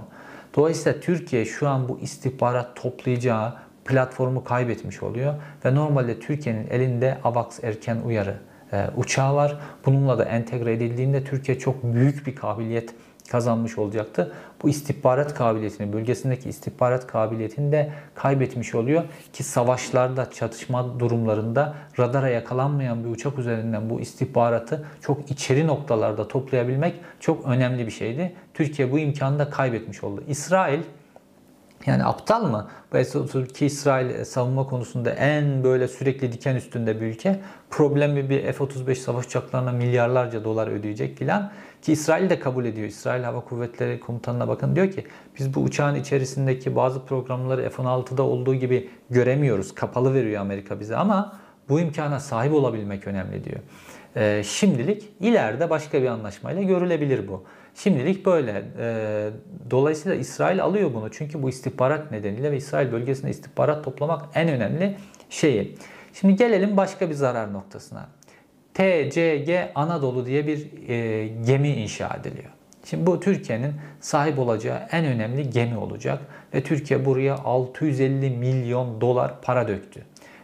Dolayısıyla 0.56 1.00
Türkiye 1.00 1.46
şu 1.46 1.70
an 1.70 1.90
bu 1.90 2.00
istihbarat 2.00 2.76
toplayacağı 2.76 3.54
platformu 3.86 4.44
kaybetmiş 4.44 5.04
oluyor 5.04 5.34
ve 5.66 5.76
normalde 5.76 6.20
Türkiye'nin 6.20 6.68
elinde 6.70 7.18
AVAX 7.24 7.64
erken 7.64 7.98
uyarı 8.06 8.36
e, 8.74 8.88
uçağı 8.98 9.36
var. 9.36 9.58
Bununla 9.86 10.20
da 10.20 10.26
entegre 10.26 10.74
edildiğinde 10.74 11.24
Türkiye 11.24 11.60
çok 11.60 11.84
büyük 11.84 12.28
bir 12.28 12.36
kabiliyet 12.36 12.94
kazanmış 13.32 13.78
olacaktı. 13.78 14.32
Bu 14.64 14.70
istihbarat 14.70 15.34
kabiliyetini, 15.34 15.94
bölgesindeki 15.94 16.50
istihbarat 16.50 17.08
kabiliyetini 17.08 17.72
de 17.72 17.92
kaybetmiş 18.16 18.76
oluyor. 18.76 19.04
Ki 19.34 19.44
savaşlarda, 19.44 20.32
çatışma 20.32 21.00
durumlarında 21.00 21.74
radara 22.00 22.30
yakalanmayan 22.30 23.04
bir 23.04 23.10
uçak 23.10 23.40
üzerinden 23.40 23.90
bu 23.90 24.00
istihbaratı 24.00 24.86
çok 25.02 25.32
içeri 25.32 25.68
noktalarda 25.68 26.28
toplayabilmek 26.28 26.96
çok 27.20 27.46
önemli 27.46 27.86
bir 27.86 27.92
şeydi. 27.92 28.36
Türkiye 28.54 28.92
bu 28.92 29.00
imkanı 29.00 29.40
da 29.40 29.50
kaybetmiş 29.50 30.04
oldu. 30.04 30.24
İsrail 30.28 30.82
yani 31.88 32.06
aptal 32.06 32.44
mı? 32.44 32.68
S-32 32.92 33.66
İsrail 33.66 34.26
savunma 34.26 34.68
konusunda 34.68 35.10
en 35.10 35.64
böyle 35.64 35.88
sürekli 35.88 36.32
diken 36.32 36.56
üstünde 36.56 37.02
bir 37.02 37.06
ülke. 37.06 37.40
Problemi 37.70 38.30
bir 38.30 38.54
F-35 38.54 38.96
savaş 38.96 39.26
uçaklarına 39.26 39.72
milyarlarca 39.72 40.44
dolar 40.44 40.68
ödeyecek 40.68 41.18
filan. 41.18 41.52
Ki 41.82 41.92
İsrail 41.92 42.30
de 42.30 42.40
kabul 42.40 42.66
ediyor. 42.66 42.88
İsrail 42.88 43.24
Hava 43.24 43.40
Kuvvetleri 43.40 44.00
Komutanı'na 44.00 44.48
bakın 44.48 44.76
diyor 44.76 44.92
ki 44.92 45.06
biz 45.40 45.54
bu 45.56 45.60
uçağın 45.60 45.96
içerisindeki 45.96 46.76
bazı 46.76 47.06
programları 47.06 47.70
F-16'da 47.70 48.24
olduğu 48.24 48.56
gibi 48.56 48.90
göremiyoruz. 49.10 49.76
Kapalı 49.76 50.14
veriyor 50.14 50.42
Amerika 50.42 50.80
bize 50.80 50.96
ama 50.96 51.40
bu 51.70 51.80
imkana 51.80 52.20
sahip 52.20 52.54
olabilmek 52.54 53.08
önemli 53.08 53.44
diyor. 53.44 53.60
Ee, 54.16 54.44
şimdilik 54.46 55.10
ileride 55.20 55.70
başka 55.70 56.02
bir 56.02 56.08
anlaşmayla 56.08 56.62
görülebilir 56.62 57.28
bu. 57.28 57.44
Şimdilik 57.78 58.26
böyle. 58.26 58.64
Ee, 58.80 59.30
dolayısıyla 59.72 60.18
İsrail 60.18 60.64
alıyor 60.64 60.94
bunu. 60.94 61.12
Çünkü 61.12 61.44
bu 61.44 61.50
istihbarat 61.50 62.12
nedeniyle 62.12 62.52
ve 62.52 62.58
İsrail 62.58 62.92
bölgesinde 62.92 63.32
istihbarat 63.32 63.84
toplamak 63.84 64.26
en 64.36 64.50
önemli 64.50 64.96
şeyi. 65.30 65.76
Şimdi 66.14 66.36
gelelim 66.36 66.78
başka 66.78 67.10
bir 67.10 67.14
zarar 67.14 67.54
noktasına. 67.54 68.10
TCG 68.74 69.52
Anadolu 69.76 70.26
diye 70.26 70.48
bir 70.48 70.90
e, 70.90 71.28
gemi 71.28 71.70
inşa 71.70 72.18
ediliyor. 72.22 72.52
Şimdi 72.86 73.06
bu 73.06 73.20
Türkiye'nin 73.20 73.74
sahip 74.00 74.40
olacağı 74.40 74.80
en 74.92 75.06
önemli 75.06 75.50
gemi 75.50 75.78
olacak 75.78 76.22
ve 76.54 76.64
Türkiye 76.64 77.06
buraya 77.06 77.36
650 77.36 78.30
milyon 78.30 79.02
dolar 79.02 79.42
para 79.42 79.68
döktü. 79.68 80.02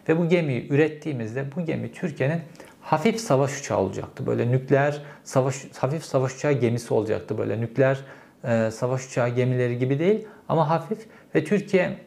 Ve 0.09 0.19
bu 0.19 0.29
gemiyi 0.29 0.67
ürettiğimizde 0.69 1.45
bu 1.55 1.65
gemi 1.65 1.91
Türkiye'nin 1.91 2.41
hafif 2.83 3.19
savaş 3.19 3.59
uçağı 3.59 3.77
olacaktı. 3.77 4.25
Böyle 4.25 4.51
nükleer 4.51 5.01
savaş 5.23 5.55
hafif 5.77 6.05
savaş 6.05 6.35
uçağı 6.35 6.51
gemisi 6.51 6.93
olacaktı. 6.93 7.37
Böyle 7.37 7.61
nükleer 7.61 7.99
e, 8.43 8.71
savaş 8.71 9.07
uçağı 9.07 9.29
gemileri 9.29 9.77
gibi 9.77 9.99
değil 9.99 10.27
ama 10.49 10.69
hafif 10.69 10.99
ve 11.35 11.43
Türkiye 11.43 11.97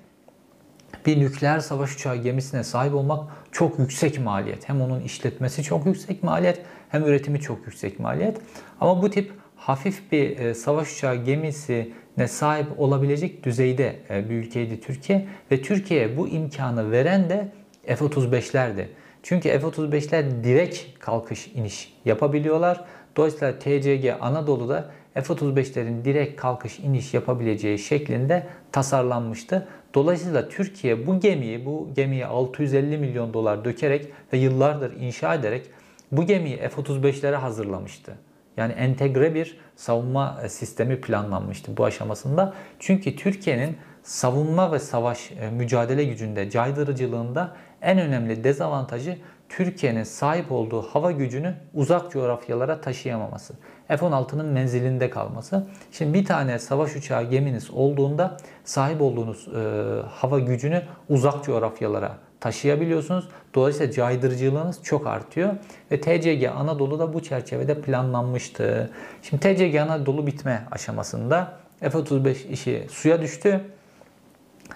bir 1.06 1.20
nükleer 1.20 1.60
savaş 1.60 1.94
uçağı 1.94 2.16
gemisine 2.16 2.64
sahip 2.64 2.94
olmak 2.94 3.30
çok 3.52 3.78
yüksek 3.78 4.20
maliyet. 4.20 4.68
Hem 4.68 4.80
onun 4.80 5.00
işletmesi 5.00 5.62
çok 5.62 5.86
yüksek 5.86 6.22
maliyet 6.22 6.60
hem 6.88 7.04
üretimi 7.04 7.40
çok 7.40 7.66
yüksek 7.66 7.98
maliyet. 7.98 8.38
Ama 8.80 9.02
bu 9.02 9.10
tip 9.10 9.32
hafif 9.56 10.12
bir 10.12 10.38
e, 10.38 10.54
savaş 10.54 10.96
uçağı 10.96 11.24
gemisine 11.24 12.28
sahip 12.28 12.80
olabilecek 12.80 13.44
düzeyde 13.44 13.96
e, 14.10 14.30
bir 14.30 14.34
ülkeydi 14.34 14.80
Türkiye 14.80 15.28
ve 15.50 15.62
Türkiye'ye 15.62 16.16
bu 16.16 16.28
imkanı 16.28 16.90
veren 16.90 17.30
de 17.30 17.48
F-35'lerdi. 17.86 18.86
Çünkü 19.28 19.48
F-35'ler 19.48 20.44
direkt 20.44 20.98
kalkış 20.98 21.48
iniş 21.54 21.92
yapabiliyorlar. 22.04 22.84
Dolayısıyla 23.16 23.58
TCG 23.58 24.12
Anadolu'da 24.20 24.90
F-35'lerin 25.14 26.04
direkt 26.04 26.40
kalkış 26.40 26.78
iniş 26.78 27.14
yapabileceği 27.14 27.78
şeklinde 27.78 28.46
tasarlanmıştı. 28.72 29.68
Dolayısıyla 29.94 30.48
Türkiye 30.48 31.06
bu 31.06 31.20
gemiyi, 31.20 31.66
bu 31.66 31.88
gemiye 31.96 32.26
650 32.26 32.98
milyon 32.98 33.34
dolar 33.34 33.64
dökerek 33.64 34.06
ve 34.32 34.38
yıllardır 34.38 35.00
inşa 35.00 35.34
ederek 35.34 35.70
bu 36.12 36.26
gemiyi 36.26 36.56
F-35'lere 36.56 37.36
hazırlamıştı. 37.36 38.12
Yani 38.56 38.72
entegre 38.72 39.34
bir 39.34 39.58
savunma 39.76 40.42
sistemi 40.48 41.00
planlanmıştı 41.00 41.76
bu 41.76 41.84
aşamasında. 41.84 42.54
Çünkü 42.78 43.16
Türkiye'nin 43.16 43.76
savunma 44.06 44.72
ve 44.72 44.78
savaş 44.78 45.32
e, 45.32 45.50
mücadele 45.50 46.04
gücünde, 46.04 46.50
caydırıcılığında 46.50 47.56
en 47.82 47.98
önemli 47.98 48.44
dezavantajı 48.44 49.18
Türkiye'nin 49.48 50.02
sahip 50.02 50.52
olduğu 50.52 50.82
hava 50.82 51.12
gücünü 51.12 51.54
uzak 51.74 52.10
coğrafyalara 52.10 52.80
taşıyamaması. 52.80 53.54
F-16'nın 53.88 54.46
menzilinde 54.46 55.10
kalması. 55.10 55.66
Şimdi 55.92 56.14
bir 56.14 56.24
tane 56.24 56.58
savaş 56.58 56.96
uçağı 56.96 57.30
geminiz 57.30 57.70
olduğunda 57.70 58.36
sahip 58.64 59.00
olduğunuz 59.02 59.48
e, 59.48 59.60
hava 60.08 60.38
gücünü 60.38 60.82
uzak 61.08 61.44
coğrafyalara 61.44 62.16
taşıyabiliyorsunuz. 62.40 63.28
Dolayısıyla 63.54 63.92
caydırıcılığınız 63.92 64.82
çok 64.82 65.06
artıyor. 65.06 65.54
Ve 65.90 66.00
TCG 66.00 66.44
Anadolu 66.56 66.98
da 66.98 67.14
bu 67.14 67.22
çerçevede 67.22 67.80
planlanmıştı. 67.80 68.90
Şimdi 69.22 69.42
TCG 69.42 69.76
Anadolu 69.76 70.26
bitme 70.26 70.64
aşamasında 70.70 71.52
F-35 71.80 72.48
işi 72.48 72.86
suya 72.90 73.22
düştü. 73.22 73.64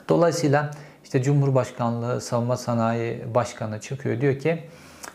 Dolayısıyla 0.09 0.71
işte 1.05 1.23
Cumhurbaşkanlığı 1.23 2.21
Savunma 2.21 2.57
Sanayi 2.57 3.35
Başkanı 3.35 3.81
çıkıyor 3.81 4.21
diyor 4.21 4.39
ki 4.39 4.65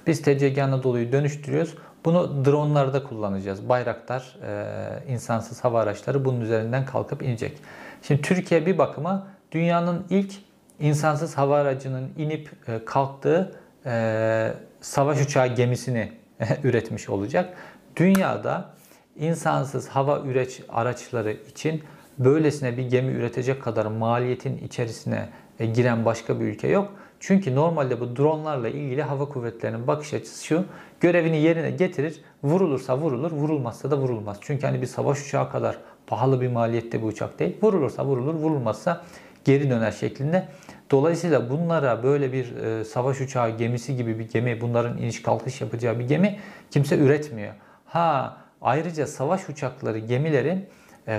biz 0.07 0.21
TCG 0.21 0.57
Anadolu'yu 0.57 1.11
dönüştürüyoruz. 1.11 1.75
Bunu 2.05 2.45
dronlarda 2.45 3.03
kullanacağız. 3.03 3.69
Bayraktar, 3.69 4.37
e, 4.47 5.13
insansız 5.13 5.63
hava 5.63 5.81
araçları 5.81 6.25
bunun 6.25 6.41
üzerinden 6.41 6.85
kalkıp 6.85 7.23
inecek. 7.23 7.57
Şimdi 8.01 8.21
Türkiye 8.21 8.65
bir 8.65 8.77
bakıma 8.77 9.27
dünyanın 9.51 10.05
ilk 10.09 10.33
insansız 10.79 11.37
hava 11.37 11.57
aracının 11.57 12.11
inip 12.17 12.49
e, 12.67 12.85
kalktığı 12.85 13.55
e, 13.85 14.53
savaş 14.81 15.21
uçağı 15.21 15.47
gemisini 15.47 16.11
üretmiş 16.63 17.09
olacak. 17.09 17.53
Dünyada 17.95 18.69
insansız 19.15 19.87
hava 19.87 20.19
üreç 20.19 20.61
araçları 20.69 21.31
için 21.31 21.83
böylesine 22.19 22.77
bir 22.77 22.89
gemi 22.89 23.11
üretecek 23.11 23.63
kadar 23.63 23.85
maliyetin 23.85 24.57
içerisine 24.57 25.29
e, 25.59 25.65
giren 25.65 26.05
başka 26.05 26.39
bir 26.39 26.45
ülke 26.45 26.67
yok. 26.67 26.91
Çünkü 27.19 27.55
normalde 27.55 27.99
bu 27.99 28.15
dronlarla 28.15 28.69
ilgili 28.69 29.01
hava 29.03 29.25
kuvvetlerinin 29.25 29.87
bakış 29.87 30.13
açısı 30.13 30.45
şu. 30.45 30.65
Görevini 30.99 31.37
yerine 31.37 31.71
getirir. 31.71 32.21
Vurulursa 32.43 32.97
vurulur, 32.97 33.31
vurulmazsa 33.31 33.91
da 33.91 33.97
vurulmaz. 33.97 34.37
Çünkü 34.41 34.65
hani 34.65 34.81
bir 34.81 34.87
savaş 34.87 35.27
uçağı 35.27 35.51
kadar 35.51 35.77
pahalı 36.07 36.41
bir 36.41 36.47
maliyette 36.47 37.01
bir 37.01 37.07
uçak 37.07 37.39
değil. 37.39 37.57
Vurulursa 37.61 38.05
vurulur, 38.05 38.33
vurulmazsa 38.33 39.03
geri 39.45 39.69
döner 39.69 39.91
şeklinde. 39.91 40.47
Dolayısıyla 40.91 41.49
bunlara 41.49 42.03
böyle 42.03 42.33
bir 42.33 42.55
e, 42.55 42.85
savaş 42.85 43.21
uçağı 43.21 43.57
gemisi 43.57 43.97
gibi 43.97 44.19
bir 44.19 44.29
gemi, 44.29 44.61
bunların 44.61 44.97
iniş 44.97 45.21
kalkış 45.21 45.61
yapacağı 45.61 45.99
bir 45.99 46.07
gemi 46.07 46.39
kimse 46.71 46.97
üretmiyor. 46.97 47.53
Ha 47.85 48.37
ayrıca 48.61 49.07
savaş 49.07 49.49
uçakları, 49.49 49.99
gemileri 49.99 50.67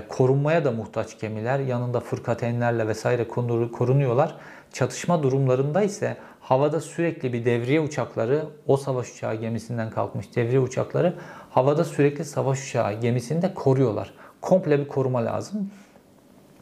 korunmaya 0.09 0.65
da 0.65 0.71
muhtaç 0.71 1.21
gemiler. 1.21 1.59
Yanında 1.59 2.01
fırkateynlerle 2.01 2.89
vesaire 2.89 3.29
korunuyorlar. 3.73 4.35
Çatışma 4.73 5.23
durumlarında 5.23 5.83
ise 5.83 6.17
havada 6.41 6.81
sürekli 6.81 7.33
bir 7.33 7.45
devriye 7.45 7.81
uçakları, 7.81 8.45
o 8.67 8.77
savaş 8.77 9.13
uçağı 9.13 9.35
gemisinden 9.35 9.91
kalkmış 9.91 10.37
devriye 10.37 10.61
uçakları 10.61 11.15
havada 11.51 11.85
sürekli 11.85 12.25
savaş 12.25 12.69
uçağı 12.69 13.01
gemisini 13.01 13.43
de 13.43 13.55
koruyorlar. 13.55 14.15
Komple 14.41 14.79
bir 14.79 14.89
koruma 14.89 15.25
lazım. 15.25 15.71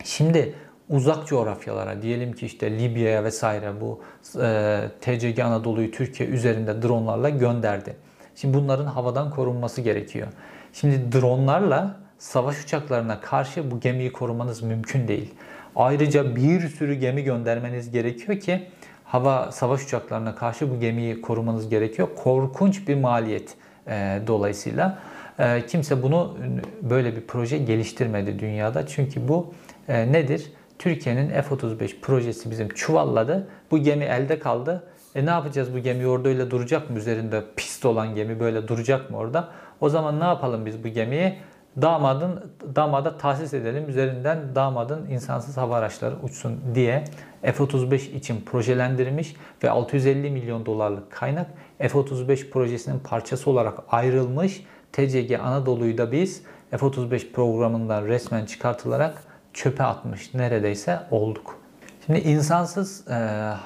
Şimdi 0.04 0.54
uzak 0.88 1.26
coğrafyalara 1.26 2.02
diyelim 2.02 2.32
ki 2.32 2.46
işte 2.46 2.78
Libya'ya 2.78 3.24
vesaire 3.24 3.72
bu 3.80 4.00
e, 4.42 4.80
TCG 5.00 5.38
Anadolu'yu 5.38 5.90
Türkiye 5.90 6.28
üzerinde 6.28 6.82
dronlarla 6.82 7.28
gönderdi. 7.28 7.96
Şimdi 8.34 8.58
bunların 8.58 8.86
havadan 8.86 9.30
korunması 9.30 9.80
gerekiyor. 9.80 10.28
Şimdi 10.72 11.12
dronlarla 11.12 12.03
savaş 12.24 12.64
uçaklarına 12.64 13.20
karşı 13.20 13.70
bu 13.70 13.80
gemiyi 13.80 14.12
korumanız 14.12 14.62
mümkün 14.62 15.08
değil. 15.08 15.34
Ayrıca 15.76 16.36
bir 16.36 16.68
sürü 16.68 16.94
gemi 16.94 17.24
göndermeniz 17.24 17.90
gerekiyor 17.90 18.40
ki 18.40 18.66
hava 19.04 19.52
savaş 19.52 19.84
uçaklarına 19.84 20.34
karşı 20.34 20.70
bu 20.70 20.80
gemiyi 20.80 21.20
korumanız 21.20 21.68
gerekiyor. 21.68 22.08
Korkunç 22.16 22.88
bir 22.88 22.94
maliyet 22.94 23.54
e, 23.88 24.20
dolayısıyla. 24.26 24.98
E, 25.38 25.66
kimse 25.66 26.02
bunu 26.02 26.36
böyle 26.82 27.16
bir 27.16 27.26
proje 27.26 27.58
geliştirmedi 27.58 28.38
dünyada. 28.38 28.86
Çünkü 28.86 29.28
bu 29.28 29.54
e, 29.88 30.12
nedir? 30.12 30.52
Türkiye'nin 30.78 31.28
F-35 31.28 32.00
projesi 32.00 32.50
bizim 32.50 32.68
çuvalladı. 32.68 33.48
Bu 33.70 33.78
gemi 33.78 34.04
elde 34.04 34.38
kaldı. 34.38 34.82
E 35.14 35.26
ne 35.26 35.30
yapacağız 35.30 35.74
bu 35.74 35.78
gemi 35.78 36.06
orada 36.06 36.28
öyle 36.28 36.50
duracak 36.50 36.90
mı? 36.90 36.98
Üzerinde 36.98 37.42
pist 37.56 37.84
olan 37.84 38.14
gemi 38.14 38.40
böyle 38.40 38.68
duracak 38.68 39.10
mı 39.10 39.16
orada? 39.16 39.48
O 39.80 39.88
zaman 39.88 40.20
ne 40.20 40.24
yapalım 40.24 40.66
biz 40.66 40.84
bu 40.84 40.88
gemiyi? 40.88 41.38
Damadın 41.82 42.52
damada 42.76 43.18
tahsis 43.18 43.54
edelim 43.54 43.88
üzerinden 43.88 44.54
damadın 44.54 45.06
insansız 45.10 45.56
hava 45.56 45.76
araçları 45.76 46.14
uçsun 46.22 46.60
diye 46.74 47.04
F-35 47.42 48.10
için 48.10 48.40
projelendirilmiş 48.40 49.36
ve 49.62 49.70
650 49.70 50.30
milyon 50.30 50.66
dolarlık 50.66 51.12
kaynak 51.12 51.46
F-35 51.78 52.50
projesinin 52.50 52.98
parçası 52.98 53.50
olarak 53.50 53.78
ayrılmış. 53.88 54.64
TCG 54.92 55.32
Anadolu'yu 55.42 55.98
da 55.98 56.12
biz 56.12 56.42
F-35 56.70 57.32
programından 57.32 58.04
resmen 58.06 58.46
çıkartılarak 58.46 59.22
çöpe 59.52 59.84
atmış 59.84 60.34
neredeyse 60.34 61.00
olduk. 61.10 61.58
Şimdi 62.06 62.18
insansız 62.18 63.08
e, 63.08 63.14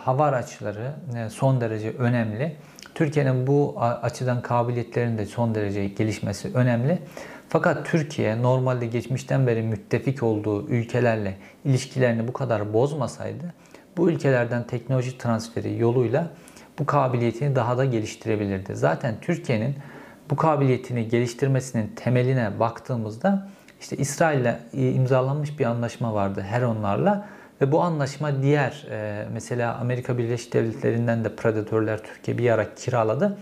hava 0.04 0.24
araçları 0.24 0.92
e, 1.16 1.30
son 1.30 1.60
derece 1.60 1.90
önemli. 1.90 2.56
Türkiye'nin 2.94 3.46
bu 3.46 3.74
açıdan 3.80 4.42
kabiliyetlerinin 4.42 5.18
de 5.18 5.26
son 5.26 5.54
derece 5.54 5.88
gelişmesi 5.88 6.50
önemli. 6.54 6.98
Fakat 7.48 7.86
Türkiye 7.86 8.42
normalde 8.42 8.86
geçmişten 8.86 9.46
beri 9.46 9.62
müttefik 9.62 10.22
olduğu 10.22 10.68
ülkelerle 10.68 11.36
ilişkilerini 11.64 12.28
bu 12.28 12.32
kadar 12.32 12.72
bozmasaydı 12.72 13.54
bu 13.96 14.10
ülkelerden 14.10 14.66
teknoloji 14.66 15.18
transferi 15.18 15.78
yoluyla 15.78 16.30
bu 16.78 16.86
kabiliyetini 16.86 17.56
daha 17.56 17.78
da 17.78 17.84
geliştirebilirdi. 17.84 18.76
Zaten 18.76 19.14
Türkiye'nin 19.20 19.74
bu 20.30 20.36
kabiliyetini 20.36 21.08
geliştirmesinin 21.08 21.92
temeline 21.96 22.60
baktığımızda 22.60 23.48
işte 23.80 23.96
İsrail 23.96 24.40
ile 24.40 24.60
imzalanmış 24.72 25.58
bir 25.58 25.64
anlaşma 25.64 26.14
vardı 26.14 26.44
her 26.48 26.62
onlarla 26.62 27.28
ve 27.60 27.72
bu 27.72 27.82
anlaşma 27.82 28.42
diğer 28.42 28.86
e, 28.90 29.26
mesela 29.32 29.74
Amerika 29.74 30.18
Birleşik 30.18 30.52
Devletleri'nden 30.52 31.24
de 31.24 31.36
Predator'lar 31.36 31.98
Türkiye 31.98 32.38
bir 32.38 32.50
ara 32.50 32.74
kiraladı. 32.74 33.38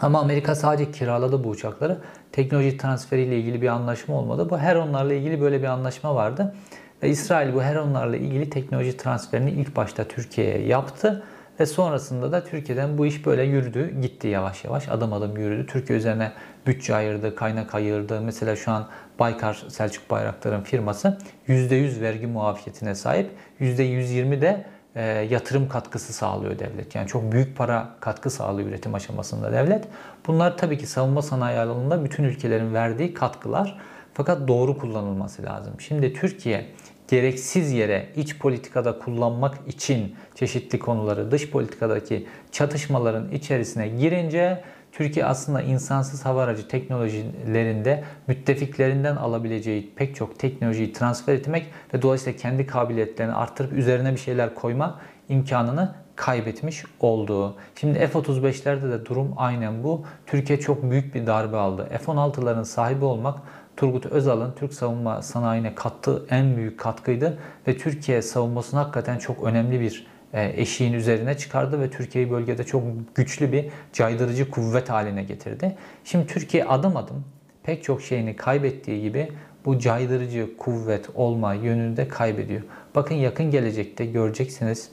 Ama 0.00 0.20
Amerika 0.20 0.54
sadece 0.54 0.90
kiraladı 0.90 1.44
bu 1.44 1.48
uçakları. 1.48 1.98
Teknoloji 2.32 2.78
transferiyle 2.78 3.38
ilgili 3.38 3.62
bir 3.62 3.68
anlaşma 3.68 4.14
olmadı. 4.14 4.50
Bu 4.50 4.58
Heron'larla 4.58 5.14
ilgili 5.14 5.40
böyle 5.40 5.62
bir 5.62 5.66
anlaşma 5.66 6.14
vardı. 6.14 6.54
Ve 7.02 7.08
İsrail 7.08 7.54
bu 7.54 7.62
Heron'larla 7.62 8.16
ilgili 8.16 8.50
teknoloji 8.50 8.96
transferini 8.96 9.50
ilk 9.50 9.76
başta 9.76 10.04
Türkiye'ye 10.04 10.66
yaptı. 10.66 11.22
Ve 11.60 11.66
sonrasında 11.66 12.32
da 12.32 12.44
Türkiye'den 12.44 12.98
bu 12.98 13.06
iş 13.06 13.26
böyle 13.26 13.42
yürüdü, 13.42 14.00
gitti 14.00 14.28
yavaş 14.28 14.64
yavaş, 14.64 14.88
adım 14.88 15.12
adım 15.12 15.36
yürüdü. 15.36 15.66
Türkiye 15.66 15.98
üzerine 15.98 16.32
bütçe 16.66 16.94
ayırdı, 16.94 17.36
kaynak 17.36 17.74
ayırdı. 17.74 18.20
Mesela 18.20 18.56
şu 18.56 18.72
an 18.72 18.86
Baykar 19.18 19.64
Selçuk 19.68 20.10
Bayraktar'ın 20.10 20.60
firması 20.60 21.18
%100 21.48 22.00
vergi 22.00 22.26
muafiyetine 22.26 22.94
sahip. 22.94 23.30
%120 23.60 24.40
de 24.40 24.64
e, 24.94 25.02
yatırım 25.30 25.68
katkısı 25.68 26.12
sağlıyor 26.12 26.58
devlet. 26.58 26.94
Yani 26.94 27.08
çok 27.08 27.32
büyük 27.32 27.56
para 27.56 27.88
katkı 28.00 28.30
sağlıyor 28.30 28.68
üretim 28.68 28.94
aşamasında 28.94 29.52
devlet. 29.52 29.84
Bunlar 30.26 30.58
tabii 30.58 30.78
ki 30.78 30.86
savunma 30.86 31.22
sanayi 31.22 31.58
alanında 31.58 32.04
bütün 32.04 32.24
ülkelerin 32.24 32.74
verdiği 32.74 33.14
katkılar. 33.14 33.78
Fakat 34.14 34.48
doğru 34.48 34.78
kullanılması 34.78 35.42
lazım. 35.42 35.74
Şimdi 35.80 36.12
Türkiye 36.12 36.66
gereksiz 37.08 37.72
yere 37.72 38.08
iç 38.16 38.38
politikada 38.38 38.98
kullanmak 38.98 39.58
için 39.66 40.16
çeşitli 40.34 40.78
konuları 40.78 41.30
dış 41.30 41.50
politikadaki 41.50 42.26
çatışmaların 42.52 43.30
içerisine 43.32 43.88
girince 43.88 44.64
Türkiye 44.94 45.26
aslında 45.26 45.62
insansız 45.62 46.24
hava 46.24 46.42
aracı 46.42 46.68
teknolojilerinde 46.68 48.04
müttefiklerinden 48.26 49.16
alabileceği 49.16 49.92
pek 49.96 50.16
çok 50.16 50.38
teknolojiyi 50.38 50.92
transfer 50.92 51.34
etmek 51.34 51.66
ve 51.94 52.02
dolayısıyla 52.02 52.38
kendi 52.38 52.66
kabiliyetlerini 52.66 53.32
arttırıp 53.32 53.72
üzerine 53.72 54.12
bir 54.12 54.20
şeyler 54.20 54.54
koyma 54.54 55.00
imkanını 55.28 55.94
kaybetmiş 56.16 56.84
olduğu. 57.00 57.56
Şimdi 57.74 57.98
F-35'lerde 57.98 58.90
de 58.90 59.06
durum 59.06 59.34
aynen 59.36 59.84
bu. 59.84 60.04
Türkiye 60.26 60.60
çok 60.60 60.90
büyük 60.90 61.14
bir 61.14 61.26
darbe 61.26 61.56
aldı. 61.56 61.88
F-16'ların 61.90 62.64
sahibi 62.64 63.04
olmak 63.04 63.38
Turgut 63.76 64.06
Özal'ın 64.06 64.52
Türk 64.52 64.74
savunma 64.74 65.22
sanayine 65.22 65.74
kattığı 65.74 66.26
en 66.30 66.56
büyük 66.56 66.80
katkıydı 66.80 67.38
ve 67.68 67.78
Türkiye 67.78 68.22
savunmasını 68.22 68.80
hakikaten 68.80 69.18
çok 69.18 69.44
önemli 69.44 69.80
bir 69.80 70.06
eşiğin 70.34 70.92
üzerine 70.92 71.36
çıkardı 71.36 71.80
ve 71.80 71.90
Türkiye'yi 71.90 72.30
bölgede 72.30 72.64
çok 72.64 72.82
güçlü 73.14 73.52
bir 73.52 73.66
caydırıcı 73.92 74.50
kuvvet 74.50 74.90
haline 74.90 75.22
getirdi. 75.22 75.76
Şimdi 76.04 76.26
Türkiye 76.26 76.64
adım 76.64 76.96
adım 76.96 77.24
pek 77.62 77.84
çok 77.84 78.02
şeyini 78.02 78.36
kaybettiği 78.36 79.02
gibi 79.02 79.28
bu 79.64 79.78
caydırıcı 79.78 80.56
kuvvet 80.56 81.08
olma 81.14 81.54
yönünde 81.54 82.08
kaybediyor. 82.08 82.62
Bakın 82.94 83.14
yakın 83.14 83.50
gelecekte 83.50 84.06
göreceksiniz 84.06 84.88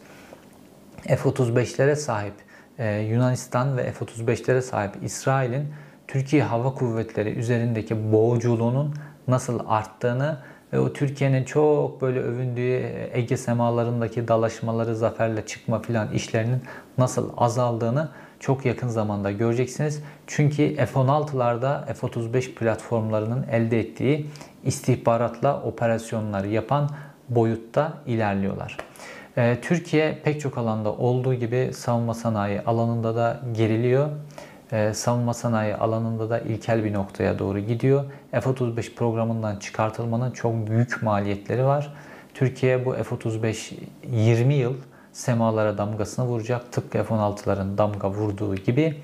F-35'lere 1.07 1.95
sahip 1.95 2.33
e, 2.79 2.99
Yunanistan 2.99 3.77
ve 3.77 3.91
F-35'lere 3.91 4.61
sahip 4.61 4.91
İsrail'in 5.03 5.67
Türkiye 6.07 6.43
Hava 6.43 6.73
Kuvvetleri 6.73 7.29
üzerindeki 7.29 8.11
boğuculuğunun 8.11 8.95
nasıl 9.27 9.59
arttığını 9.67 10.37
ve 10.73 10.79
o 10.79 10.93
Türkiye'nin 10.93 11.43
çok 11.43 12.01
böyle 12.01 12.19
övündüğü 12.19 13.09
Ege 13.13 13.37
semalarındaki 13.37 14.27
dalaşmaları, 14.27 14.95
zaferle 14.95 15.45
çıkma 15.45 15.81
filan 15.81 16.11
işlerinin 16.11 16.61
nasıl 16.97 17.29
azaldığını 17.37 18.09
çok 18.39 18.65
yakın 18.65 18.87
zamanda 18.87 19.31
göreceksiniz. 19.31 20.03
Çünkü 20.27 20.75
F-16'larda 20.75 21.93
F-35 21.93 22.53
platformlarının 22.53 23.45
elde 23.51 23.79
ettiği 23.79 24.27
istihbaratla 24.63 25.61
operasyonları 25.61 26.47
yapan 26.47 26.89
boyutta 27.29 27.93
ilerliyorlar. 28.07 28.77
Ee, 29.37 29.57
Türkiye 29.61 30.21
pek 30.23 30.41
çok 30.41 30.57
alanda 30.57 30.93
olduğu 30.93 31.33
gibi 31.33 31.71
savunma 31.73 32.13
sanayi 32.13 32.61
alanında 32.61 33.15
da 33.15 33.39
geriliyor 33.53 34.09
e, 34.71 34.93
savunma 34.93 35.33
sanayi 35.33 35.75
alanında 35.75 36.29
da 36.29 36.39
ilkel 36.39 36.83
bir 36.83 36.93
noktaya 36.93 37.39
doğru 37.39 37.59
gidiyor. 37.59 38.03
F-35 38.31 38.95
programından 38.95 39.55
çıkartılmanın 39.55 40.31
çok 40.31 40.67
büyük 40.67 41.03
maliyetleri 41.03 41.65
var. 41.65 41.93
Türkiye 42.33 42.85
bu 42.85 42.93
F-35 42.93 43.73
20 44.11 44.53
yıl 44.53 44.75
semalara 45.13 45.77
damgasını 45.77 46.25
vuracak. 46.25 46.71
Tıpkı 46.71 47.03
F-16'ların 47.03 47.77
damga 47.77 48.09
vurduğu 48.09 48.55
gibi 48.55 48.95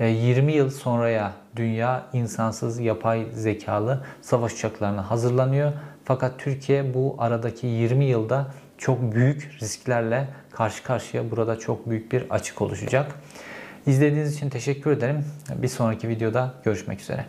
20 0.00 0.52
e, 0.52 0.56
yıl 0.56 0.70
sonraya 0.70 1.32
dünya 1.56 2.02
insansız 2.12 2.80
yapay 2.80 3.26
zekalı 3.32 4.04
savaş 4.22 4.54
uçaklarına 4.54 5.10
hazırlanıyor. 5.10 5.72
Fakat 6.04 6.38
Türkiye 6.38 6.94
bu 6.94 7.16
aradaki 7.18 7.66
20 7.66 8.04
yılda 8.04 8.46
çok 8.78 9.14
büyük 9.14 9.56
risklerle 9.62 10.28
karşı 10.50 10.82
karşıya 10.82 11.30
burada 11.30 11.58
çok 11.58 11.90
büyük 11.90 12.12
bir 12.12 12.30
açık 12.30 12.62
oluşacak. 12.62 13.14
İzlediğiniz 13.86 14.34
için 14.34 14.48
teşekkür 14.48 14.90
ederim. 14.90 15.24
Bir 15.62 15.68
sonraki 15.68 16.08
videoda 16.08 16.54
görüşmek 16.64 17.00
üzere. 17.00 17.26